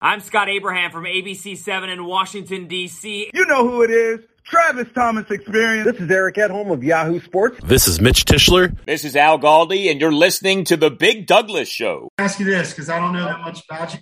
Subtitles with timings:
[0.00, 3.30] I'm Scott Abraham from ABC7 in Washington, D.C.
[3.32, 4.20] You know who it is.
[4.44, 5.90] Travis Thomas Experience.
[5.90, 7.58] This is Eric Edholm of Yahoo Sports.
[7.64, 8.76] This is Mitch Tischler.
[8.84, 12.10] This is Al Galdi, and you're listening to The Big Douglas Show.
[12.18, 14.00] ask you this because I don't know that much about you.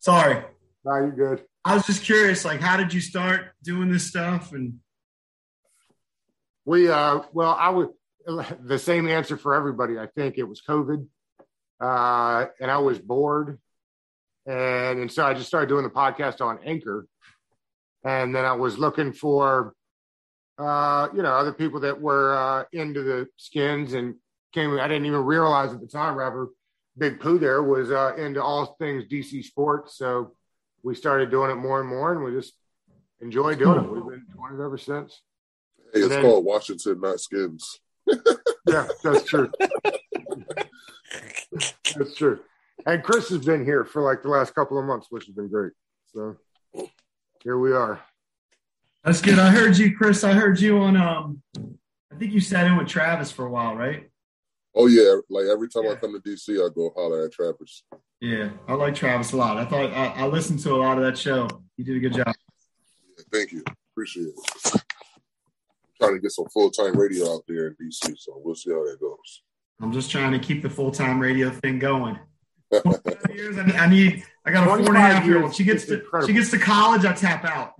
[0.00, 0.42] Sorry.
[0.84, 1.44] No, you're good.
[1.64, 4.52] I was just curious, like, how did you start doing this stuff?
[4.52, 4.80] And
[6.64, 7.90] We, uh, well, I would,
[8.60, 9.96] the same answer for everybody.
[9.98, 11.06] I think it was COVID.
[11.80, 13.58] Uh, and I was bored.
[14.46, 17.06] And, and so I just started doing the podcast on Anchor.
[18.04, 19.74] And then I was looking for,
[20.58, 24.14] uh, you know, other people that were uh, into the skins and
[24.52, 24.78] came.
[24.78, 26.50] I didn't even realize at the time, rapper
[26.96, 29.96] Big Pooh there was uh, into all things DC sports.
[29.98, 30.36] So
[30.82, 32.54] we started doing it more and more, and we just
[33.20, 33.90] enjoy doing it.
[33.90, 35.20] We've been doing it ever since.
[35.92, 37.80] Hey, it's then- called Washington, not Skins.
[38.68, 39.50] Yeah, that's true.
[41.96, 42.40] that's true.
[42.86, 45.48] And Chris has been here for like the last couple of months, which has been
[45.48, 45.72] great.
[46.14, 46.36] So
[47.42, 48.00] here we are.
[49.04, 49.40] that's good.
[49.40, 50.22] I heard you, Chris.
[50.22, 51.42] I heard you on, um,
[52.12, 54.08] I think you sat in with Travis for a while, right?
[54.74, 57.82] Oh yeah, like every time I come to DC, I go holler at Travis.
[58.20, 58.50] Yeah.
[58.68, 59.56] I like Travis a lot.
[59.56, 61.48] I thought I, I listened to a lot of that show.
[61.76, 62.28] You did a good job.
[62.28, 64.82] Yeah, thank you, appreciate it.
[66.00, 68.84] trying to get some full time radio out there in DC, so we'll see how
[68.84, 69.42] that goes.
[69.80, 72.18] I'm just trying to keep the full time radio thing going.
[72.72, 74.24] 25 years, I need, I need.
[74.44, 75.54] I got a four and a 25 half year old.
[75.54, 76.28] She gets to incredible.
[76.28, 77.04] she gets to college.
[77.04, 77.74] I tap out.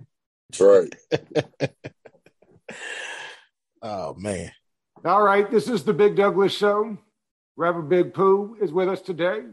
[0.49, 1.71] That's right.
[3.81, 4.51] Oh man.
[5.05, 6.97] All right, this is the Big Douglas Show.
[7.55, 9.43] Reverend Big Pooh is with us today.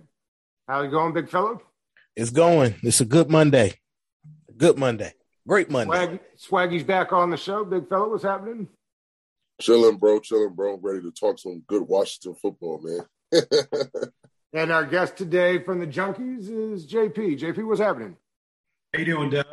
[0.66, 1.60] How you going, big fellow?
[2.16, 2.74] It's going.
[2.82, 3.74] It's a good Monday.
[4.56, 5.12] Good Monday.
[5.46, 6.20] Great Monday.
[6.36, 7.64] Swag, Swaggy's back on the show.
[7.64, 8.68] Big fellow, what's happening?
[9.60, 10.78] Chilling, bro, chilling, bro.
[10.80, 13.42] Ready to talk some good Washington football, man.
[14.54, 17.40] And our guest today from the Junkies is JP.
[17.40, 18.16] JP, what's happening?
[18.92, 19.46] How you doing, Doug?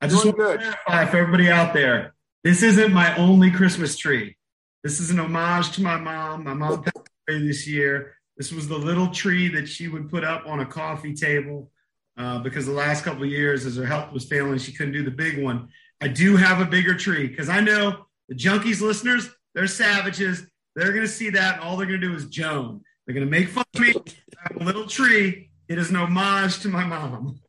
[0.00, 0.60] I just Doing want good.
[0.60, 2.14] to clarify for everybody out there.
[2.44, 4.36] This isn't my only Christmas tree.
[4.84, 6.44] This is an homage to my mom.
[6.44, 8.14] My mom passed away this year.
[8.36, 11.72] This was the little tree that she would put up on a coffee table
[12.16, 15.02] uh, because the last couple of years, as her health was failing, she couldn't do
[15.02, 15.70] the big one.
[16.00, 20.46] I do have a bigger tree because I know the Junkies listeners, they're savages.
[20.76, 22.82] They're going to see that, and all they're going to do is Joan.
[23.06, 23.94] They're going to make fun of me.
[23.94, 25.50] I have a little tree.
[25.68, 27.40] It is an homage to my mom.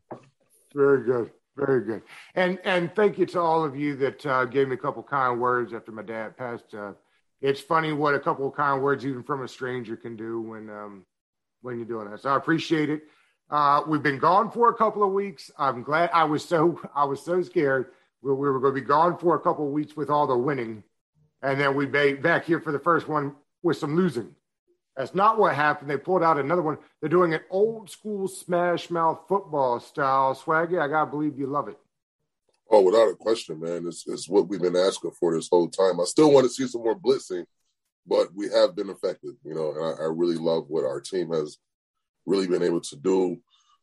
[0.73, 1.31] Very good.
[1.55, 2.03] Very good.
[2.35, 5.41] And and thank you to all of you that uh, gave me a couple kind
[5.41, 6.75] words after my dad passed.
[6.75, 6.91] Uh,
[7.41, 10.69] it's funny what a couple of kind words, even from a stranger, can do when
[10.69, 11.05] um,
[11.61, 12.21] when you're doing that.
[12.21, 13.01] So I appreciate it.
[13.49, 15.49] Uh, we've been gone for a couple of weeks.
[15.57, 16.11] I'm glad.
[16.13, 17.87] I was so I was so scared
[18.21, 20.37] we, we were going to be gone for a couple of weeks with all the
[20.37, 20.83] winning,
[21.41, 24.35] and then we'd be back here for the first one with some losing.
[24.97, 25.91] That's not what happened.
[25.91, 26.79] They pulled out another one.
[26.99, 30.33] They're doing an old school smash mouth football style.
[30.33, 31.77] Swaggy, I gotta believe you love it.
[32.71, 33.85] oh, without a question, man.
[33.87, 36.01] It's, it's what we've been asking for this whole time.
[36.01, 37.45] I still want to see some more blitzing,
[38.07, 41.31] but we have been effective, you know, and I, I really love what our team
[41.31, 41.57] has
[42.25, 43.37] really been able to do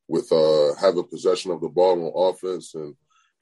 [0.09, 2.95] with uh, having possession of the ball on offense and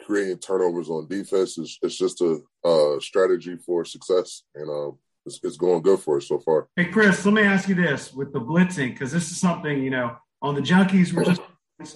[0.05, 1.59] creating turnovers on defense.
[1.59, 6.17] It's, it's just a uh, strategy for success, and um, it's, it's going good for
[6.19, 6.69] us so far.
[6.77, 9.91] Hey, Chris, let me ask you this with the blitzing, because this is something, you
[9.91, 11.41] know, on the Junkies, we're just,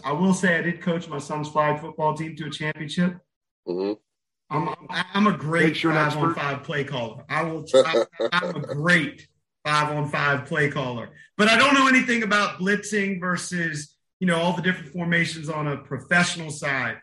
[0.04, 3.18] I will say I did coach my son's flag football team to a championship.
[3.66, 3.92] hmm
[4.48, 7.24] I'm, I'm a great Makes you five on five play caller.
[7.28, 9.26] I will, I, I'm a great
[9.64, 14.36] five on five play caller, but I don't know anything about blitzing versus, you know,
[14.36, 16.98] all the different formations on a professional side.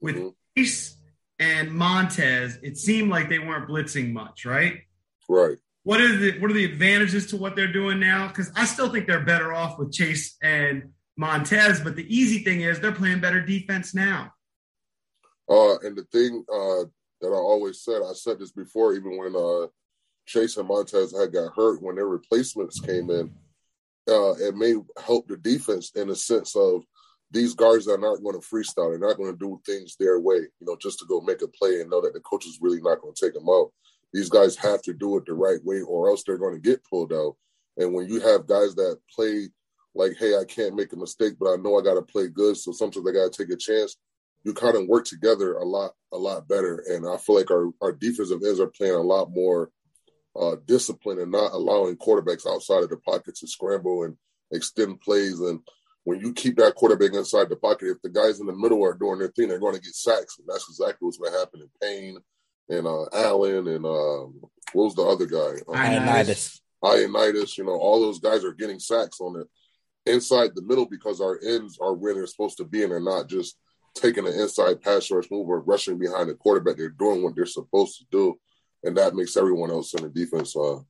[0.00, 0.34] With Mhm.
[0.56, 0.96] Reese
[1.40, 4.82] and Montez, it seemed like they weren't blitzing much, right?
[5.28, 5.56] Right.
[5.84, 8.28] what are the what are the advantages to what they're doing now?
[8.28, 12.62] Because I still think they're better off with Chase and Montez, but the easy thing
[12.62, 14.32] is they're playing better defense now.
[15.48, 16.84] Uh, and the thing uh,
[17.20, 19.68] that I always said, I said this before, even when uh,
[20.26, 23.30] Chase and Montez had got hurt, when their replacements came in,
[24.08, 24.74] uh, it may
[25.04, 26.82] help the defense in the sense of
[27.30, 28.90] these guards are not going to freestyle.
[28.90, 31.48] They're not going to do things their way, you know, just to go make a
[31.48, 33.72] play and know that the coach is really not going to take them out.
[34.14, 36.84] These guys have to do it the right way, or else they're going to get
[36.84, 37.36] pulled out.
[37.76, 39.48] And when you have guys that play
[39.94, 42.56] like, hey, I can't make a mistake, but I know I got to play good,
[42.56, 43.96] so sometimes I got to take a chance
[44.44, 46.84] you kind of work together a lot, a lot better.
[46.88, 49.70] And I feel like our, our defensive ends are playing a lot more
[50.38, 54.16] uh, discipline and not allowing quarterbacks outside of the pocket to scramble and
[54.52, 55.40] extend plays.
[55.40, 55.60] And
[56.04, 58.94] when you keep that quarterback inside the pocket, if the guys in the middle are
[58.94, 60.38] doing their thing, they're going to get sacks.
[60.38, 62.18] And that's exactly what's going to happen in Payne
[62.68, 64.40] and uh, Allen and um,
[64.72, 65.60] what was the other guy?
[65.68, 66.60] Um, Ioannidis.
[66.82, 67.58] Ioannidis.
[67.58, 69.46] You know, all those guys are getting sacks on it
[70.10, 73.28] inside the middle because our ends are where they're supposed to be and they're not
[73.28, 73.56] just
[73.94, 76.76] taking an inside pass rush move or rushing behind the quarterback.
[76.76, 78.38] They're doing what they're supposed to do,
[78.82, 80.80] and that makes everyone else in the defense uh,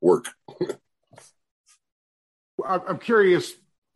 [0.00, 0.26] work.
[2.64, 3.52] I'm curious,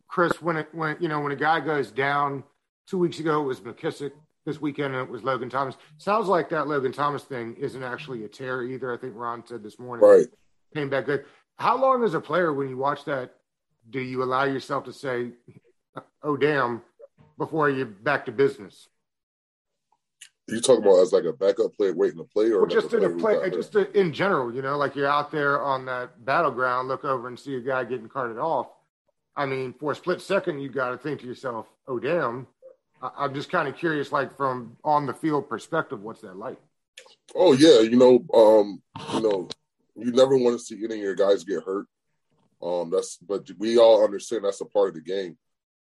[0.07, 2.43] Chris, when it when you know when a guy goes down
[2.87, 4.11] two weeks ago it was McKissic,
[4.47, 5.75] this weekend and it was Logan Thomas.
[5.97, 8.93] Sounds like that Logan Thomas thing isn't actually a tear either.
[8.93, 10.07] I think Ron said this morning.
[10.07, 10.27] Right.
[10.73, 11.25] Came back good.
[11.57, 13.35] How long as a player when you watch that
[13.89, 15.31] do you allow yourself to say,
[16.21, 16.81] "Oh damn,"
[17.37, 18.89] before you're back to business?
[20.47, 23.03] You talking about as like a backup player waiting to play, or well, just in
[23.03, 26.89] a play, just to, in general, you know, like you're out there on that battleground,
[26.89, 28.67] look over and see a guy getting carted off.
[29.37, 32.47] I mean, for a split second, you got to think to yourself, "Oh damn."
[33.01, 36.57] I'm just kind of curious, like from on the field perspective, what's that like?
[37.35, 38.81] Oh yeah, you know, um,
[39.13, 39.47] you know,
[39.95, 41.85] you never want to see any of your guys get hurt.
[42.61, 45.37] Um, that's but we all understand that's a part of the game,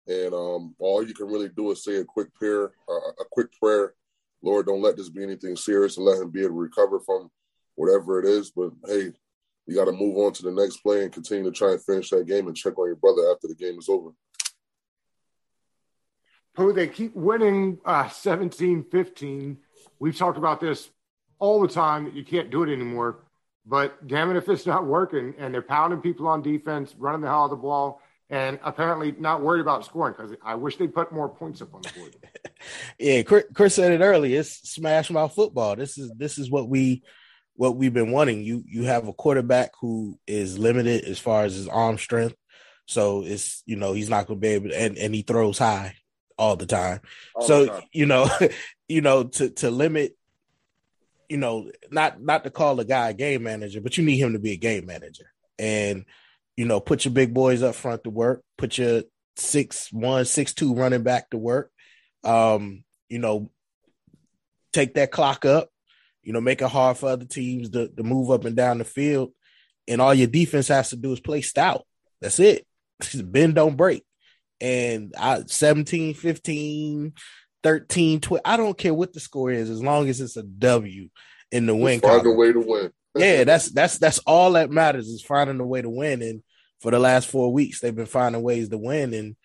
[0.07, 3.48] and um, all you can really do is say a quick prayer, uh, a quick
[3.62, 3.94] prayer.
[4.42, 7.31] Lord, don't let this be anything serious, and let him be able to recover from
[7.75, 8.51] whatever it is.
[8.51, 9.13] But hey,
[9.65, 12.10] you got to move on to the next play and continue to try and finish
[12.10, 14.10] that game and check on your brother after the game is over.
[16.57, 19.57] Who they keep winning uh, 17 15.
[20.00, 20.89] We've talked about this
[21.39, 23.19] all the time that you can't do it anymore.
[23.65, 27.27] But damn it, if it's not working and they're pounding people on defense, running the
[27.27, 30.88] hell out of the ball, and apparently not worried about scoring because I wish they
[30.88, 32.15] put more points up on the board.
[33.00, 33.21] yeah,
[33.53, 34.39] Chris said it earlier.
[34.39, 35.75] It's smash mouth football.
[35.75, 37.03] This is this is what we
[37.56, 38.44] what we've been wanting.
[38.44, 42.36] You you have a quarterback who is limited as far as his arm strength,
[42.86, 45.57] so it's you know he's not going to be able to, and and he throws
[45.57, 45.95] high
[46.38, 47.01] all the time.
[47.36, 47.84] All so the time.
[47.92, 48.30] you know
[48.88, 50.18] you know to to limit
[51.30, 54.34] you know, not not to call the guy a game manager, but you need him
[54.34, 55.31] to be a game manager.
[55.60, 56.06] And,
[56.56, 59.04] you know, put your big boys up front to work, put your
[59.36, 61.72] six one, six two running back to work.
[62.24, 63.51] Um, you know,
[64.74, 65.69] take that clock up,
[66.24, 68.86] you know, make it hard for other teams to, to move up and down the
[68.86, 69.31] field.
[69.88, 71.86] And all your defense has to do is play stout.
[72.22, 72.66] That's it.
[73.24, 74.04] Bend don't break.
[74.59, 77.13] And I 17, 15,
[77.63, 78.42] 13, 12.
[78.44, 81.09] I don't care what the score is as long as it's a W
[81.51, 82.00] in the win.
[82.00, 82.92] Find a way to win.
[83.15, 86.21] yeah, that's that's that's all that matters is finding a way to win.
[86.21, 86.44] And
[86.81, 89.13] for the last four weeks, they've been finding ways to win.
[89.13, 89.36] And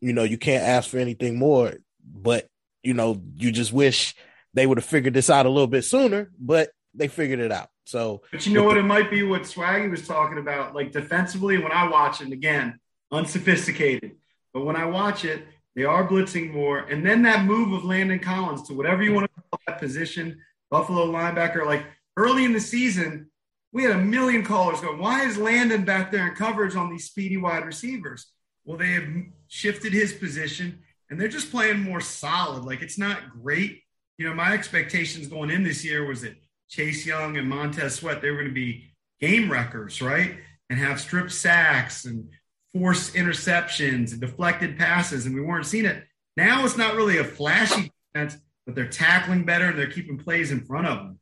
[0.00, 1.74] you know, you can't ask for anything more.
[2.04, 2.48] But
[2.82, 4.14] you know, you just wish
[4.54, 6.30] they would have figured this out a little bit sooner.
[6.38, 7.68] But they figured it out.
[7.84, 8.74] So, but you know what?
[8.74, 10.74] The- it might be what Swaggy was talking about.
[10.74, 12.78] Like defensively, when I watch it, again,
[13.10, 14.11] unsophisticated.
[14.52, 16.80] But when I watch it, they are blitzing more.
[16.80, 20.40] And then that move of Landon Collins to whatever you want to call that position,
[20.70, 21.84] Buffalo linebacker, like
[22.16, 23.30] early in the season,
[23.72, 27.06] we had a million callers going, why is Landon back there in coverage on these
[27.06, 28.32] speedy wide receivers?
[28.64, 29.08] Well, they have
[29.48, 32.64] shifted his position and they're just playing more solid.
[32.64, 33.80] Like it's not great.
[34.18, 36.36] You know, my expectations going in this year was that
[36.68, 40.36] Chase Young and Montez Sweat, they were going to be game wreckers, right?
[40.70, 42.28] And have strip sacks and
[42.74, 46.04] forced interceptions and deflected passes, and we weren't seeing it.
[46.36, 50.50] Now it's not really a flashy defense, but they're tackling better and they're keeping plays
[50.50, 51.18] in front of them.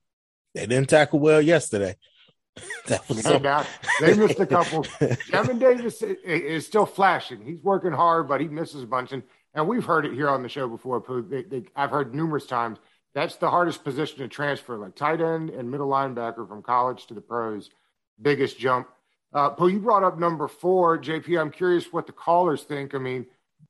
[0.54, 1.96] They didn't tackle well yesterday.
[2.86, 3.38] that was so...
[3.38, 3.64] now,
[4.00, 4.84] they missed a couple.
[5.30, 7.42] Kevin Davis is still flashing.
[7.42, 9.12] He's working hard, but he misses a bunch.
[9.12, 9.22] And,
[9.54, 11.02] and we've heard it here on the show before.
[11.28, 12.78] They, they, I've heard numerous times
[13.14, 17.14] that's the hardest position to transfer, like tight end and middle linebacker from college to
[17.14, 17.70] the pros.
[18.20, 18.88] Biggest jump
[19.32, 21.40] uh, you brought up number four, JP.
[21.40, 22.94] I'm curious what the callers think.
[22.94, 23.26] I mean,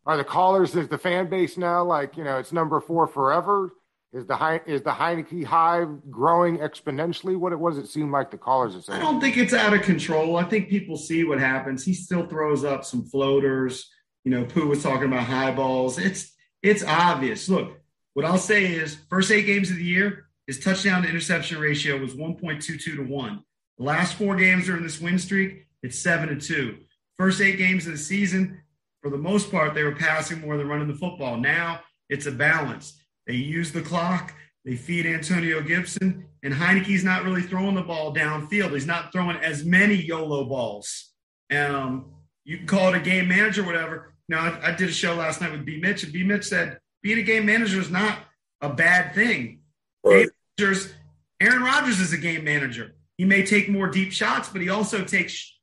[0.07, 3.75] are the callers is the fan base now like you know it's number four forever?
[4.13, 7.37] Is the is the Heinicke hive growing exponentially?
[7.37, 9.01] What, it does it seem like the callers are saying?
[9.01, 10.37] I don't think it's out of control.
[10.37, 11.85] I think people see what happens.
[11.85, 13.89] He still throws up some floaters.
[14.25, 15.99] You know, Pooh was talking about high balls.
[15.99, 17.49] It's it's obvious.
[17.49, 17.79] Look,
[18.15, 21.97] what I'll say is, first eight games of the year, his touchdown to interception ratio
[21.99, 23.45] was 1.22 to one.
[23.81, 26.77] The last four games during this win streak, it's seven to two.
[27.17, 28.61] First eight games of the season,
[29.01, 31.39] for the most part, they were passing more than running the football.
[31.39, 33.01] Now it's a balance.
[33.27, 34.35] They use the clock.
[34.67, 38.75] They feed Antonio Gibson, and Heinicke's not really throwing the ball downfield.
[38.75, 41.13] He's not throwing as many YOLO balls.
[41.51, 42.13] Um,
[42.45, 44.13] you can call it a game manager, whatever.
[44.29, 45.81] Now, I, I did a show last night with B.
[45.81, 46.23] Mitch, and B.
[46.23, 48.19] Mitch said being a game manager is not
[48.61, 49.61] a bad thing.
[50.05, 50.29] Right.
[50.59, 50.93] Game managers,
[51.41, 52.95] Aaron Rodgers is a game manager.
[53.21, 55.55] He may take more deep shots, but he also takes,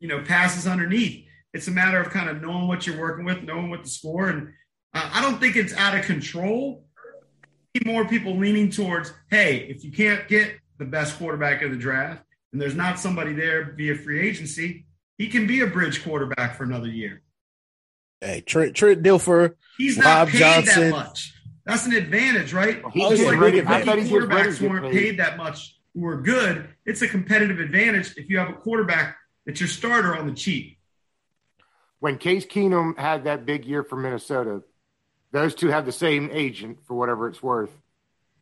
[0.00, 1.26] you know, passes underneath.
[1.52, 4.30] It's a matter of kind of knowing what you're working with, knowing what to score.
[4.30, 4.54] And
[4.94, 6.86] uh, I don't think it's out of control.
[7.84, 12.22] More people leaning towards, hey, if you can't get the best quarterback of the draft
[12.54, 14.86] and there's not somebody there via free agency,
[15.18, 17.20] he can be a bridge quarterback for another year.
[18.22, 20.82] Hey, Trent, Trent Dilfer, He's not Rob paid Johnson.
[20.84, 21.34] that much.
[21.66, 22.82] That's an advantage, right?
[22.94, 23.38] He's Oh, getting yeah.
[23.38, 23.58] ready.
[23.58, 24.92] If I rookie bet he's quarterbacks weren't paid.
[24.92, 26.68] paid that much who are good.
[26.84, 30.78] It's a competitive advantage if you have a quarterback that's your starter on the cheap.
[32.00, 34.62] When Case Keenum had that big year for Minnesota,
[35.32, 37.70] those two have the same agent for whatever it's worth.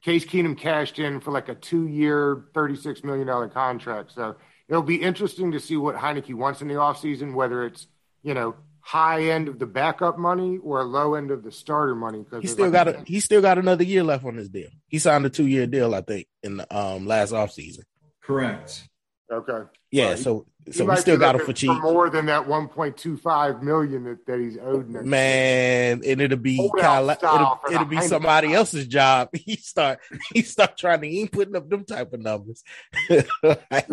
[0.02, 4.12] Case Keenum cashed in for like a two-year, $36 million contract.
[4.12, 4.36] So
[4.68, 7.86] it'll be interesting to see what Heinicke wants in the offseason, whether it's,
[8.22, 12.18] you know, high end of the backup money or low end of the starter money.
[12.18, 14.68] Because he still got a he still got another year left on his deal.
[14.88, 17.84] He signed a two year deal, I think, in the um last offseason.
[18.22, 18.88] Correct.
[19.32, 19.62] Okay.
[19.90, 20.18] Yeah, Right.
[20.18, 21.82] so He so we still got him looking for cheap.
[21.82, 25.10] more than that 1.25 million that, that he's owed next year.
[25.10, 28.02] Man, and it'll be Kyle, it'll, it'll be Heineken.
[28.08, 29.30] somebody else's job.
[29.34, 29.98] He start
[30.32, 32.62] he start trying to he ain't putting up them type of numbers.
[33.10, 33.24] Yeah,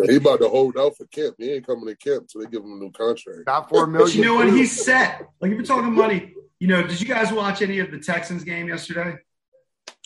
[0.06, 1.36] he about to hold out for Kemp.
[1.38, 3.42] He ain't coming to Kemp until they give him a new contract.
[3.48, 4.08] Not four million.
[4.08, 4.46] But you know what?
[4.50, 4.56] too.
[4.56, 5.28] He's set.
[5.42, 8.44] Like if you're talking money, you know, did you guys watch any of the Texans
[8.44, 9.16] game yesterday?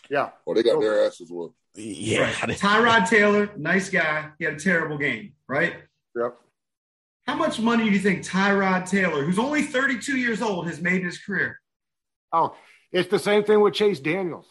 [0.10, 0.30] yeah.
[0.48, 1.56] Oh, they got their asses whooped.
[1.75, 2.34] Yeah, Right.
[2.58, 4.30] Tyrod Taylor, nice guy.
[4.38, 5.75] He had a terrible game, right?
[6.15, 6.36] Yep.
[7.25, 11.00] How much money do you think Tyrod Taylor, who's only 32 years old, has made
[11.01, 11.60] in his career?
[12.32, 12.56] Oh,
[12.92, 14.46] it's the same thing with Chase Daniels.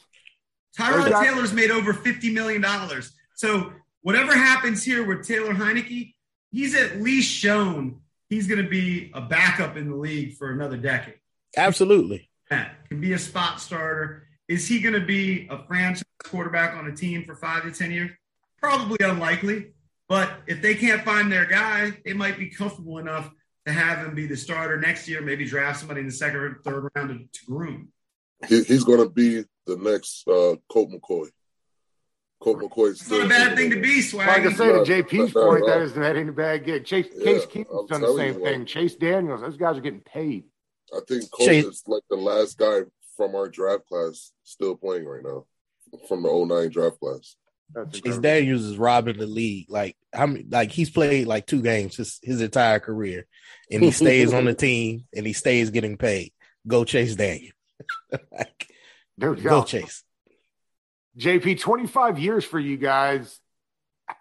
[0.79, 1.29] Tyrod Exactly.
[1.29, 2.65] Taylor's made over $50 million.
[3.35, 6.15] So whatever happens here with Taylor Heinicke,
[6.51, 8.01] he's at least shown
[8.31, 11.21] he's going to be a backup in the league for another decade.
[11.57, 12.31] absolutely.
[12.51, 14.27] That can be a spot starter.
[14.53, 17.91] Is he going to be a franchise quarterback on a team for five to 10
[17.91, 18.11] years?
[18.61, 19.73] Probably unlikely.
[20.11, 23.31] But if they can't find their guy, they might be comfortable enough
[23.67, 26.61] to have him be the starter next year, maybe draft somebody in the second or
[26.63, 27.89] third round to, to groom.
[28.47, 31.29] He, he's going to be the next uh, Colt McCoy.
[32.39, 34.57] Colt McCoy's It's not a bad thing to be, Like I Swaggy.
[34.59, 35.83] say to Not- JP's not point, at that all.
[35.85, 36.85] is that ain't a bad gig.
[36.85, 38.59] Chase Yeah, Case I'm Keenum's done the same you, thing.
[38.59, 40.45] like- Chase Daniels, those guys are getting paid.
[40.95, 42.81] I think Colt Chase- is like the last guy
[43.23, 45.47] from our draft class still playing right now,
[46.09, 47.37] from the 09 draft class.
[47.73, 48.23] That's Chase incredible.
[48.23, 49.67] Daniels is robbing the league.
[49.69, 53.27] Like how many like he's played like two games his, his entire career
[53.71, 56.33] and he stays on the team and he stays getting paid.
[56.67, 57.53] Go Chase Daniel.
[58.31, 58.69] Like,
[59.17, 59.65] There we go go.
[59.65, 60.05] Chase.
[61.19, 63.39] JP, 25 years for you guys.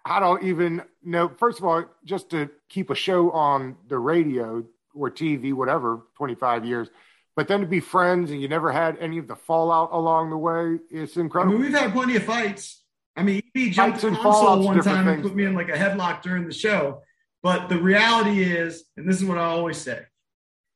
[0.04, 1.30] I don't even know.
[1.38, 6.64] First of all, just to keep a show on the radio or TV, whatever, 25
[6.64, 6.88] years,
[7.34, 10.36] but then to be friends and you never had any of the fallout along the
[10.36, 11.54] way, it's I incredible.
[11.54, 12.82] mean, we've had plenty of fights.
[13.16, 16.22] I mean, he jumped the console one time and put me in like a headlock
[16.22, 17.02] during the show.
[17.42, 20.00] But the reality is, and this is what I always say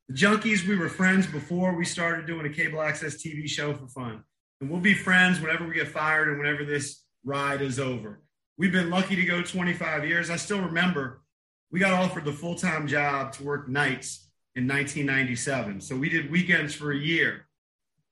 [0.08, 3.88] the junkies, we were friends before we started doing a cable access TV show for
[3.88, 4.22] fun.
[4.60, 8.22] And we'll be friends whenever we get fired and whenever this ride is over.
[8.56, 10.30] We've been lucky to go 25 years.
[10.30, 11.22] I still remember
[11.70, 14.25] we got offered the full time job to work nights
[14.56, 15.80] in 1997.
[15.80, 17.46] So we did weekends for a year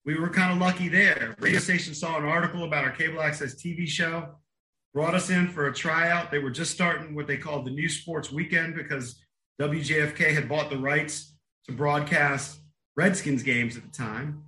[0.04, 1.34] we were kind of lucky there.
[1.38, 4.28] Radio station saw an article about our cable access TV show,
[4.92, 6.30] brought us in for a tryout.
[6.30, 9.18] They were just starting what they called the New Sports Weekend because
[9.60, 11.34] WJFK had bought the rights
[11.66, 12.60] to broadcast
[12.96, 14.44] Redskins games at the time.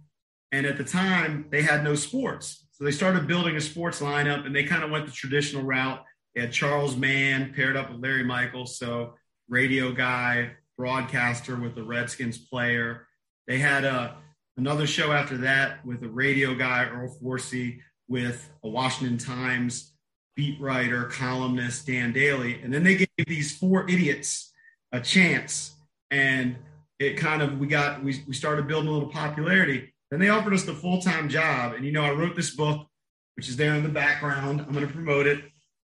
[0.52, 2.66] And at the time, they had no sports.
[2.72, 6.04] So they started building a sports lineup and they kind of went the traditional route.
[6.34, 8.78] They had Charles Mann paired up with Larry Michaels.
[8.78, 9.14] So
[9.48, 13.06] radio guy, broadcaster with the Redskins player.
[13.46, 14.16] They had a
[14.56, 19.92] another show after that with a radio guy, Earl Forsey, with a Washington Times
[20.36, 22.60] beat writer, columnist, Dan Daly.
[22.62, 24.52] And then they gave these four idiots
[24.92, 25.74] a chance.
[26.10, 26.56] And
[26.98, 29.92] it kind of, we got, we, we started building a little popularity.
[30.10, 31.72] Then they offered us the full time job.
[31.74, 32.86] And, you know, I wrote this book,
[33.34, 34.60] which is there in the background.
[34.60, 35.44] I'm going to promote it.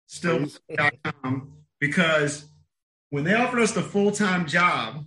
[0.07, 2.45] Still.com because
[3.09, 5.05] when they offered us the full time job,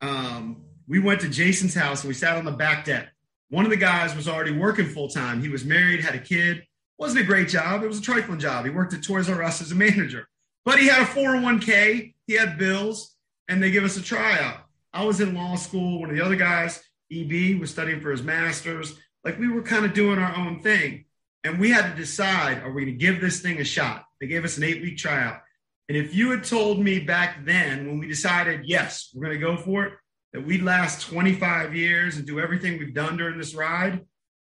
[0.00, 3.08] um, we went to Jason's house and we sat on the back deck.
[3.50, 5.40] One of the guys was already working full time.
[5.40, 6.66] He was married, had a kid.
[6.98, 7.82] Wasn't a great job.
[7.82, 8.64] It was a trifling job.
[8.64, 10.28] He worked at Toys R Us as a manager,
[10.64, 12.14] but he had a 401k.
[12.26, 13.16] He had bills,
[13.48, 14.58] and they give us a tryout.
[14.92, 16.00] I was in law school.
[16.00, 18.96] One of the other guys, EB, was studying for his master's.
[19.24, 21.04] Like we were kind of doing our own thing,
[21.42, 24.04] and we had to decide: Are we going to give this thing a shot?
[24.20, 25.40] They gave us an eight-week tryout.
[25.88, 29.44] And if you had told me back then, when we decided, yes, we're going to
[29.44, 29.92] go for it,
[30.32, 34.04] that we'd last 25 years and do everything we've done during this ride,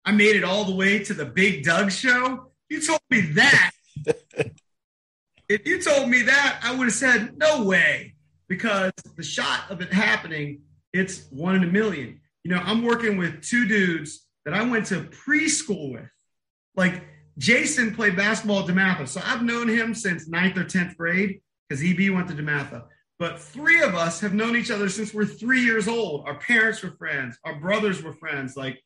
[0.05, 2.51] I made it all the way to the Big Doug show.
[2.69, 3.71] You told me that.
[5.49, 8.15] if you told me that, I would have said, no way,
[8.47, 10.61] because the shot of it happening,
[10.91, 12.21] it's one in a million.
[12.43, 16.09] You know, I'm working with two dudes that I went to preschool with.
[16.75, 17.03] Like,
[17.37, 19.07] Jason played basketball at DeMatha.
[19.07, 22.83] So I've known him since ninth or 10th grade because EB went to DeMatha.
[23.19, 26.25] but three of us have known each other since we're three years old.
[26.27, 28.81] Our parents were friends, our brothers were friends, like,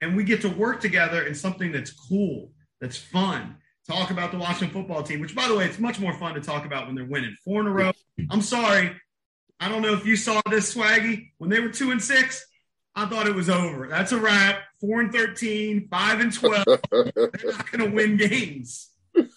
[0.00, 3.56] and we get to work together in something that's cool, that's fun.
[3.86, 6.40] Talk about the Washington football team, which, by the way, it's much more fun to
[6.40, 7.92] talk about when they're winning four in a row.
[8.30, 8.94] I'm sorry,
[9.60, 11.30] I don't know if you saw this, Swaggy.
[11.38, 12.44] When they were two and six,
[12.98, 13.86] I thought it was over.
[13.86, 14.60] That's a wrap.
[14.80, 16.64] Four and 13, five and 12.
[16.90, 18.90] They're not going to win games.
[19.14, 19.28] And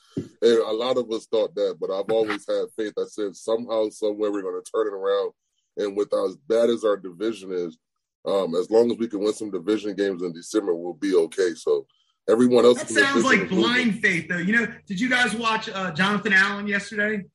[0.41, 2.93] a lot of us thought that, but I've always had faith.
[2.97, 5.31] I said somehow, somewhere, we're going to turn it around.
[5.77, 7.77] And with as bad as our division is,
[8.25, 11.53] um, as long as we can win some division games in December, we'll be okay.
[11.53, 11.85] So
[12.27, 12.79] everyone else.
[12.79, 14.37] That sounds like blind faith, though.
[14.37, 17.25] You know, did you guys watch uh, Jonathan Allen yesterday?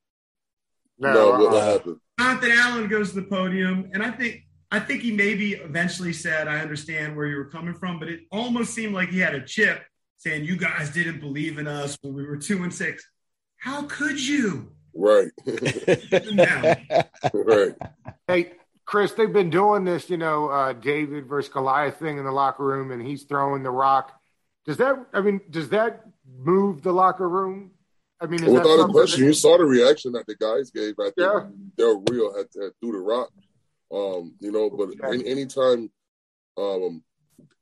[0.98, 1.96] No, no what uh, happened?
[2.18, 6.48] Jonathan Allen goes to the podium, and I think I think he maybe eventually said,
[6.48, 9.44] "I understand where you were coming from," but it almost seemed like he had a
[9.44, 9.82] chip
[10.16, 13.08] saying, "You guys didn't believe in us when we were two and six.
[13.58, 15.30] How could you?" Right.
[17.32, 17.74] right.
[18.26, 18.52] Hey,
[18.86, 22.64] Chris, they've been doing this, you know, uh, David versus Goliath thing in the locker
[22.64, 24.12] room, and he's throwing the rock.
[24.64, 25.06] Does that?
[25.12, 26.06] I mean, does that
[26.38, 27.72] move the locker room?
[28.20, 30.94] I mean, without a question, that- you saw the reaction that the guys gave.
[30.98, 31.46] I think Yeah.
[31.76, 33.30] Del Rio had, had threw the rock.
[33.92, 35.90] Um, you know, but any, anytime
[36.56, 37.02] um,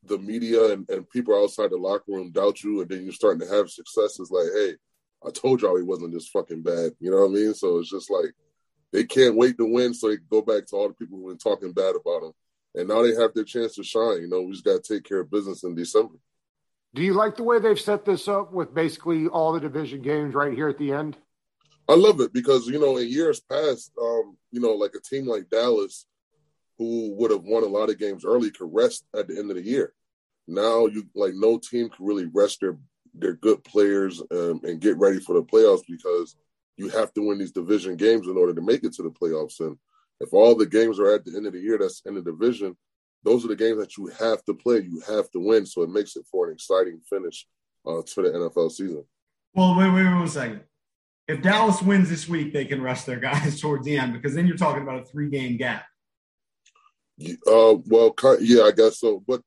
[0.05, 3.47] the media and, and people outside the locker room doubt you, and then you're starting
[3.47, 4.75] to have success, it's like, hey,
[5.27, 6.93] I told y'all he wasn't this fucking bad.
[7.01, 7.55] You know what I mean?
[7.55, 8.35] So it's just like
[8.93, 11.39] they can't wait to win, so they go back to all the people who've been
[11.39, 12.33] talking bad about him,
[12.75, 14.21] and now they have their chance to shine.
[14.21, 16.15] You know, we just got to take care of business in December.
[16.95, 20.33] Do you like the way they've set this up with basically all the division games
[20.33, 21.17] right here at the end?
[21.89, 25.27] I love it because you know in years past, um, you know, like a team
[25.27, 26.07] like Dallas,
[26.79, 29.57] who would have won a lot of games early, could rest at the end of
[29.57, 29.93] the year.
[30.47, 32.77] Now you like no team can really rest their
[33.15, 36.37] their good players um, and get ready for the playoffs because
[36.77, 39.61] you have to win these division games in order to make it to the playoffs.
[39.61, 39.79] And
[40.21, 42.77] if all the games are at the end of the year, that's in the division.
[43.23, 44.81] Those are the games that you have to play.
[44.81, 47.47] You have to win, so it makes it for an exciting finish
[47.87, 49.05] uh, to the NFL season.
[49.55, 50.61] Well, wait, wait, wait one second.
[51.27, 54.47] If Dallas wins this week, they can rest their guys towards the end because then
[54.47, 55.85] you're talking about a three game gap.
[57.21, 59.23] Uh, well, yeah, I guess so.
[59.27, 59.43] But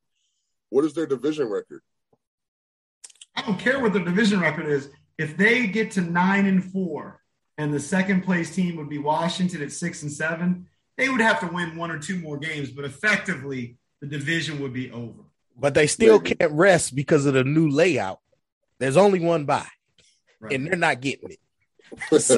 [0.69, 1.81] what is their division record?
[3.35, 4.89] I don't care what their division record is.
[5.17, 7.21] If they get to nine and four,
[7.57, 11.39] and the second place team would be Washington at six and seven, they would have
[11.41, 15.23] to win one or two more games, but effectively the division would be over.
[15.59, 18.19] But they still can't rest because of the new layout.
[18.79, 19.65] There's only one bye,
[20.39, 20.53] Right.
[20.53, 21.39] and they're not getting it.
[22.19, 22.37] So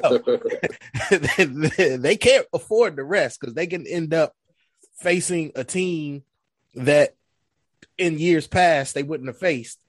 [1.10, 1.46] they,
[1.98, 4.34] they can't afford the rest because they can end up
[5.00, 6.24] facing a team
[6.76, 7.16] that
[7.98, 9.80] in years past they wouldn't have faced,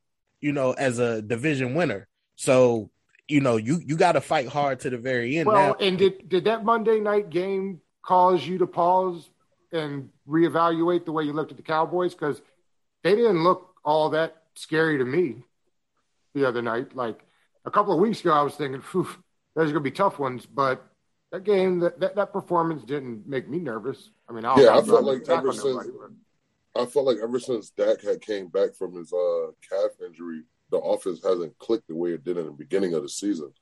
[0.40, 2.08] you know, as a division winner.
[2.36, 2.90] So,
[3.28, 5.46] you know, you you got to fight hard to the very end.
[5.46, 9.28] Well, now, and did did that Monday night game cause you to pause
[9.72, 12.40] and reevaluate the way you looked at the Cowboys because
[13.04, 15.44] they didn't look all that scary to me
[16.34, 16.96] the other night.
[16.96, 17.20] Like
[17.64, 19.08] a couple of weeks ago, I was thinking, "Phew,
[19.54, 20.84] those are going to be tough ones," but
[21.30, 24.10] that game, that, that, that performance didn't make me nervous.
[24.30, 25.90] I mean, I'll, Yeah, I felt like ever since- nobody,
[26.76, 30.78] I felt like ever since Dak had came back from his uh, calf injury, the
[30.78, 33.52] offense hasn't clicked the way it did in the beginning of the season.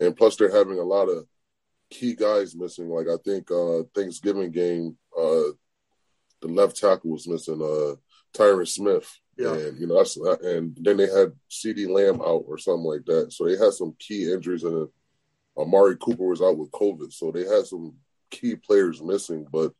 [0.00, 1.26] And plus, they're having a lot of
[1.90, 2.88] key guys missing.
[2.88, 5.52] Like I think uh, Thanksgiving game, uh,
[6.40, 7.96] the left tackle was missing, uh,
[8.36, 9.10] Tyron Smith.
[9.36, 9.52] Yeah.
[9.52, 13.34] And you know that's and then they had CeeDee Lamb out or something like that.
[13.34, 14.88] So they had some key injuries, and
[15.58, 17.12] Amari Cooper was out with COVID.
[17.12, 17.96] So they had some
[18.30, 19.74] key players missing, but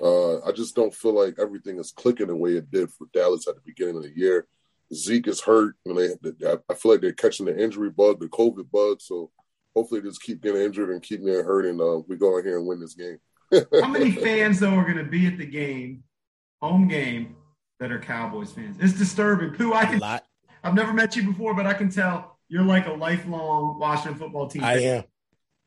[0.00, 3.46] uh, I just don't feel like everything is clicking the way it did for Dallas
[3.48, 4.46] at the beginning of the year.
[4.94, 8.28] Zeke is hurt, and they, they- I feel like they're catching the injury bug, the
[8.28, 9.00] COVID bug.
[9.00, 9.30] So
[9.74, 12.44] hopefully, they just keep getting injured and keep getting hurt, and uh, we go in
[12.44, 13.18] here and win this game.
[13.82, 16.04] How many fans though are going to be at the game,
[16.60, 17.36] home game,
[17.80, 18.76] that are Cowboys fans?
[18.80, 19.52] It's disturbing.
[19.52, 20.24] Pooh, I can, lot.
[20.64, 24.46] I've never met you before, but I can tell you're like a lifelong Washington football
[24.48, 24.64] team.
[24.64, 24.96] I fan.
[24.98, 25.04] am.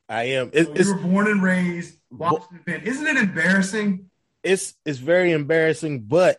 [0.08, 0.50] I am.
[0.52, 2.82] It, So it's you were born and raised Washington fan.
[2.82, 4.08] Isn't it embarrassing?
[4.46, 6.38] It's it's very embarrassing, but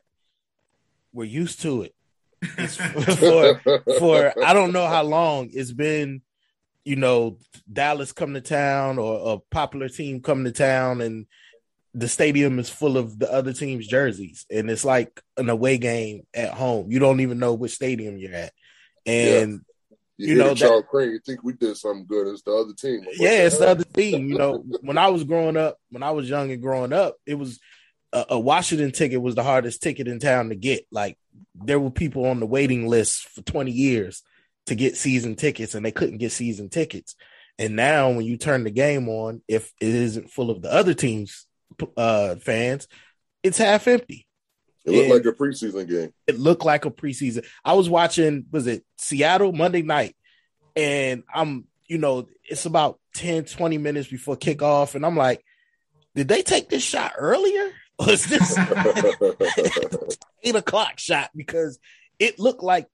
[1.13, 1.95] we're used to it.
[2.41, 2.75] It's
[3.19, 3.59] for
[3.99, 6.21] for I don't know how long it's been,
[6.85, 7.37] you know,
[7.71, 11.25] Dallas come to town or a popular team come to town and
[11.93, 16.21] the stadium is full of the other team's jerseys and it's like an away game
[16.33, 16.91] at home.
[16.91, 18.53] You don't even know which stadium you're at.
[19.05, 19.61] And
[20.17, 22.27] You, You know, Charles Crane, you think we did something good.
[22.27, 22.99] It's the other team.
[22.99, 24.29] Like, yeah, it's the other team.
[24.29, 27.35] You know, when I was growing up, when I was young and growing up, it
[27.35, 27.59] was
[28.17, 30.85] a, a Washington ticket was the hardest ticket in town to get.
[30.91, 31.17] Like
[31.55, 34.23] there were people on the waiting list for 20 years
[34.67, 37.15] to get season tickets and they couldn't get season tickets.
[37.59, 40.93] And now when you turn the game on, if it isn't full of the other
[40.93, 41.47] team's
[41.95, 42.87] uh, fans,
[43.43, 44.25] it's half empty.
[44.85, 46.13] It looked like a preseason game.
[46.27, 47.45] It looked like a preseason.
[47.65, 50.15] I was watching, was it Seattle Monday night?
[50.75, 54.95] And I'm, you know, it's about 10, 20 minutes before kickoff.
[54.95, 55.43] And I'm like,
[56.15, 57.71] did they take this shot earlier?
[57.99, 58.57] Was this
[60.43, 61.31] eight o'clock shot?
[61.35, 61.79] Because
[62.19, 62.87] it looked like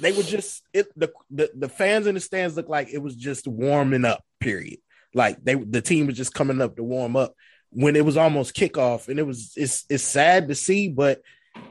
[0.00, 3.16] they were just it the, the the fans in the stands looked like it was
[3.16, 4.78] just warming up, period.
[5.14, 7.34] Like they the team was just coming up to warm up
[7.70, 9.08] when it was almost kickoff.
[9.08, 11.22] And it was it's it's sad to see, but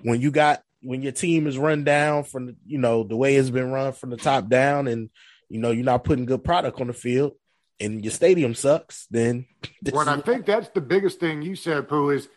[0.03, 3.35] when you got when your team is run down from the, you know the way
[3.35, 5.09] it's been run from the top down and
[5.49, 7.33] you know you're not putting good product on the field
[7.79, 9.45] and your stadium sucks, then
[9.91, 12.27] Well, I think that's the biggest thing you said, Pooh, is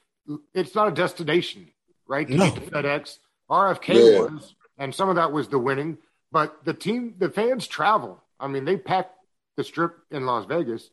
[0.55, 1.71] it's not a destination,
[2.07, 2.27] right?
[2.29, 2.51] To No.
[2.51, 3.19] get to FedEx.
[3.51, 4.21] RFK Yeah.
[4.21, 5.99] was, and some of that was the winning,
[6.31, 8.23] but the team, the fans travel.
[8.39, 9.11] I mean, they pack
[9.57, 10.91] the strip in Las Vegas,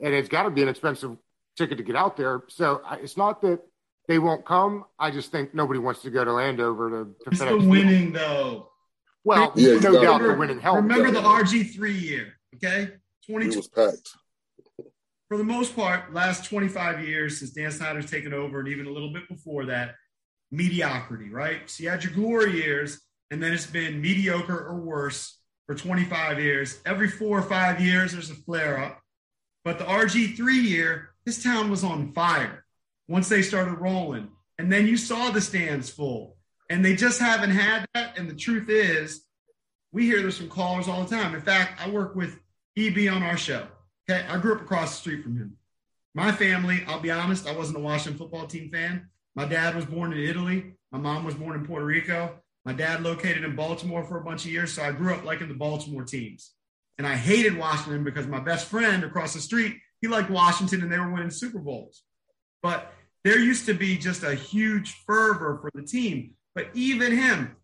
[0.00, 1.16] and it's got to be an expensive
[1.56, 2.42] ticket to get out there.
[2.48, 3.60] So I- it's not that
[4.08, 4.84] they won't come.
[4.98, 7.68] I just think nobody wants to go to Landover to, to It's the FedEx.
[7.70, 8.70] winning though.
[9.24, 10.82] Well, Yeah, you no gotta- doubt the winning helped.
[10.82, 12.82] Remember the RG3 year, okay?
[12.84, 14.16] It 20, was packed.
[15.28, 18.90] For the most part, last 25 years since Dan Snyder's taken over, and even a
[18.90, 19.94] little bit before that,
[20.50, 21.68] mediocrity, right?
[21.68, 26.40] So you had your glory years, and then it's been mediocre or worse for 25
[26.40, 26.80] years.
[26.86, 29.00] Every four or five years, there's a flare up.
[29.64, 32.64] But the RG3 year, this town was on fire
[33.06, 34.30] once they started rolling.
[34.58, 36.36] And then you saw the stands full.
[36.70, 38.18] And they just haven't had that.
[38.18, 39.24] And the truth is,
[39.92, 41.34] we hear this from callers all the time.
[41.34, 42.38] In fact, I work with
[42.76, 43.66] EB on our show.
[44.10, 44.24] Okay.
[44.26, 45.56] I grew up across the street from him.
[46.14, 49.08] My family, I'll be honest, I wasn't a Washington football team fan.
[49.34, 50.72] My dad was born in Italy.
[50.90, 52.40] My mom was born in Puerto Rico.
[52.64, 54.72] My dad located in Baltimore for a bunch of years.
[54.72, 56.52] So I grew up liking the Baltimore teams.
[56.96, 60.90] And I hated Washington because my best friend across the street, he liked Washington and
[60.90, 62.02] they were winning Super Bowls.
[62.62, 62.92] But
[63.24, 66.32] there used to be just a huge fervor for the team.
[66.54, 67.56] But even him,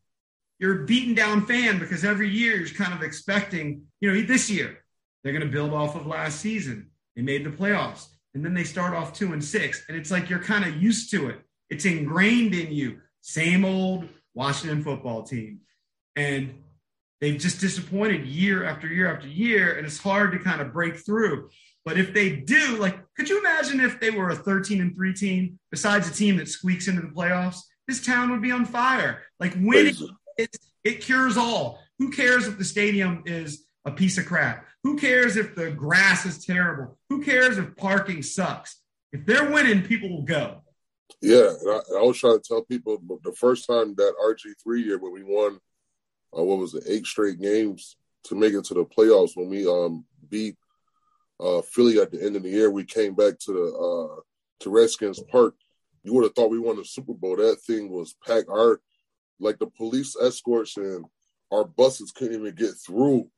[0.60, 4.48] you're a beaten down fan because every year you're kind of expecting, you know, this
[4.48, 4.83] year
[5.24, 6.90] they're going to build off of last season.
[7.16, 9.84] They made the playoffs and then they start off two and six.
[9.88, 11.40] And it's like you're kind of used to it.
[11.70, 13.00] It's ingrained in you.
[13.20, 15.60] Same old Washington football team.
[16.16, 16.62] And
[17.20, 19.76] they've just disappointed year after year after year.
[19.76, 21.48] And it's hard to kind of break through.
[21.84, 25.14] But if they do, like, could you imagine if they were a 13 and 3
[25.14, 27.60] team, besides a team that squeaks into the playoffs?
[27.86, 29.22] This town would be on fire.
[29.38, 29.94] Like winning,
[30.38, 31.80] it, it cures all.
[31.98, 34.66] Who cares if the stadium is a piece of crap?
[34.84, 36.98] Who cares if the grass is terrible?
[37.08, 38.82] Who cares if parking sucks?
[39.12, 40.60] If they're winning, people will go.
[41.22, 44.52] Yeah, and I, and I was trying to tell people the first time that RG
[44.62, 45.58] three year when we won,
[46.36, 49.66] uh, what was it, eight straight games to make it to the playoffs when we
[49.66, 50.56] um beat
[51.40, 54.20] uh Philly at the end of the year, we came back to the uh
[54.60, 55.54] to Redskins Park.
[56.02, 57.36] You would have thought we won the Super Bowl.
[57.36, 58.50] That thing was packed.
[58.50, 58.80] Our
[59.40, 61.06] like the police escorts and
[61.50, 63.30] our buses couldn't even get through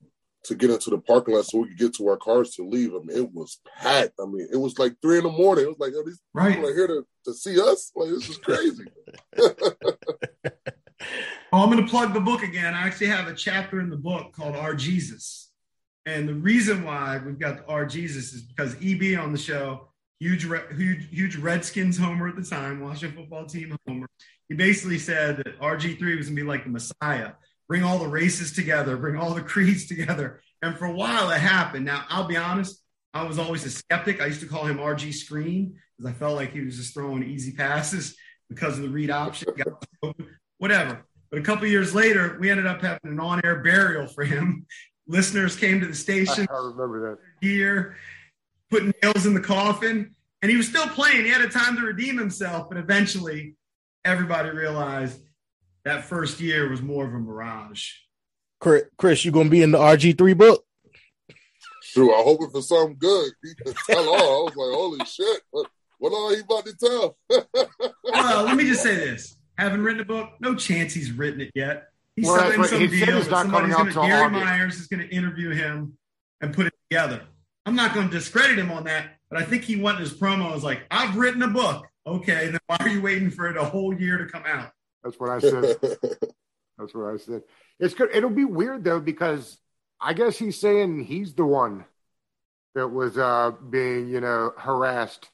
[0.46, 2.90] to get into the parking lot so we could get to our cars to leave.
[2.94, 4.14] I mean, it was packed.
[4.20, 5.64] I mean, it was like three in the morning.
[5.64, 6.54] It was like, oh, these Right.
[6.54, 7.92] people are here to, to see us.
[7.94, 8.84] Like, this is crazy.
[11.52, 12.74] Oh, I'm going to plug the book again.
[12.74, 15.50] I actually have a chapter in the book called Our Jesus.
[16.04, 19.88] And the reason why we've got the Our Jesus is because EB on the show,
[20.18, 20.44] huge,
[20.76, 24.06] huge, huge Redskins homer at the time, Washington football team homer.
[24.48, 27.32] He basically said that RG3 was going to be like the Messiah,
[27.68, 30.40] bring all the races together, bring all the creeds together.
[30.62, 31.84] And for a while it happened.
[31.84, 34.20] Now, I'll be honest, I was always a skeptic.
[34.20, 37.22] I used to call him RG Screen because I felt like he was just throwing
[37.22, 38.16] easy passes
[38.48, 39.48] because of the read option.
[39.56, 39.84] Got-
[40.58, 41.04] Whatever.
[41.30, 44.66] But a couple years later, we ended up having an on-air burial for him.
[45.08, 47.18] Listeners came to the I, station I remember that.
[47.40, 47.96] gear,
[48.70, 51.24] putting nails in the coffin, and he was still playing.
[51.24, 53.54] He had a time to redeem himself, but eventually,
[54.04, 55.20] everybody realized
[55.86, 57.90] that first year was more of a mirage.
[58.60, 60.64] Chris, Chris, you gonna be in the RG three book?
[61.82, 63.32] Shoot, I'm hoping for something good.
[63.42, 64.14] He can tell all.
[64.48, 65.42] I was like, holy shit.
[65.50, 65.66] What,
[65.98, 67.16] what all he about to tell?
[68.04, 71.50] Well, let me just say this: having written a book, no chance he's written it
[71.54, 71.88] yet.
[72.16, 73.16] He's Well, that's some He deal.
[73.18, 74.44] it's that not somebody's gonna- till Gary August.
[74.44, 75.96] Myers is going to interview him
[76.40, 77.22] and put it together.
[77.66, 80.14] I'm not going to discredit him on that, but I think he went in his
[80.14, 83.48] promo and was like, "I've written a book." Okay, then why are you waiting for
[83.48, 84.70] it a whole year to come out?
[85.06, 85.76] That's what I said.
[86.78, 87.42] That's what I said.
[87.78, 88.10] It's good.
[88.12, 89.56] It'll be weird though because
[90.00, 91.84] I guess he's saying he's the one
[92.74, 95.30] that was uh, being, you know, harassed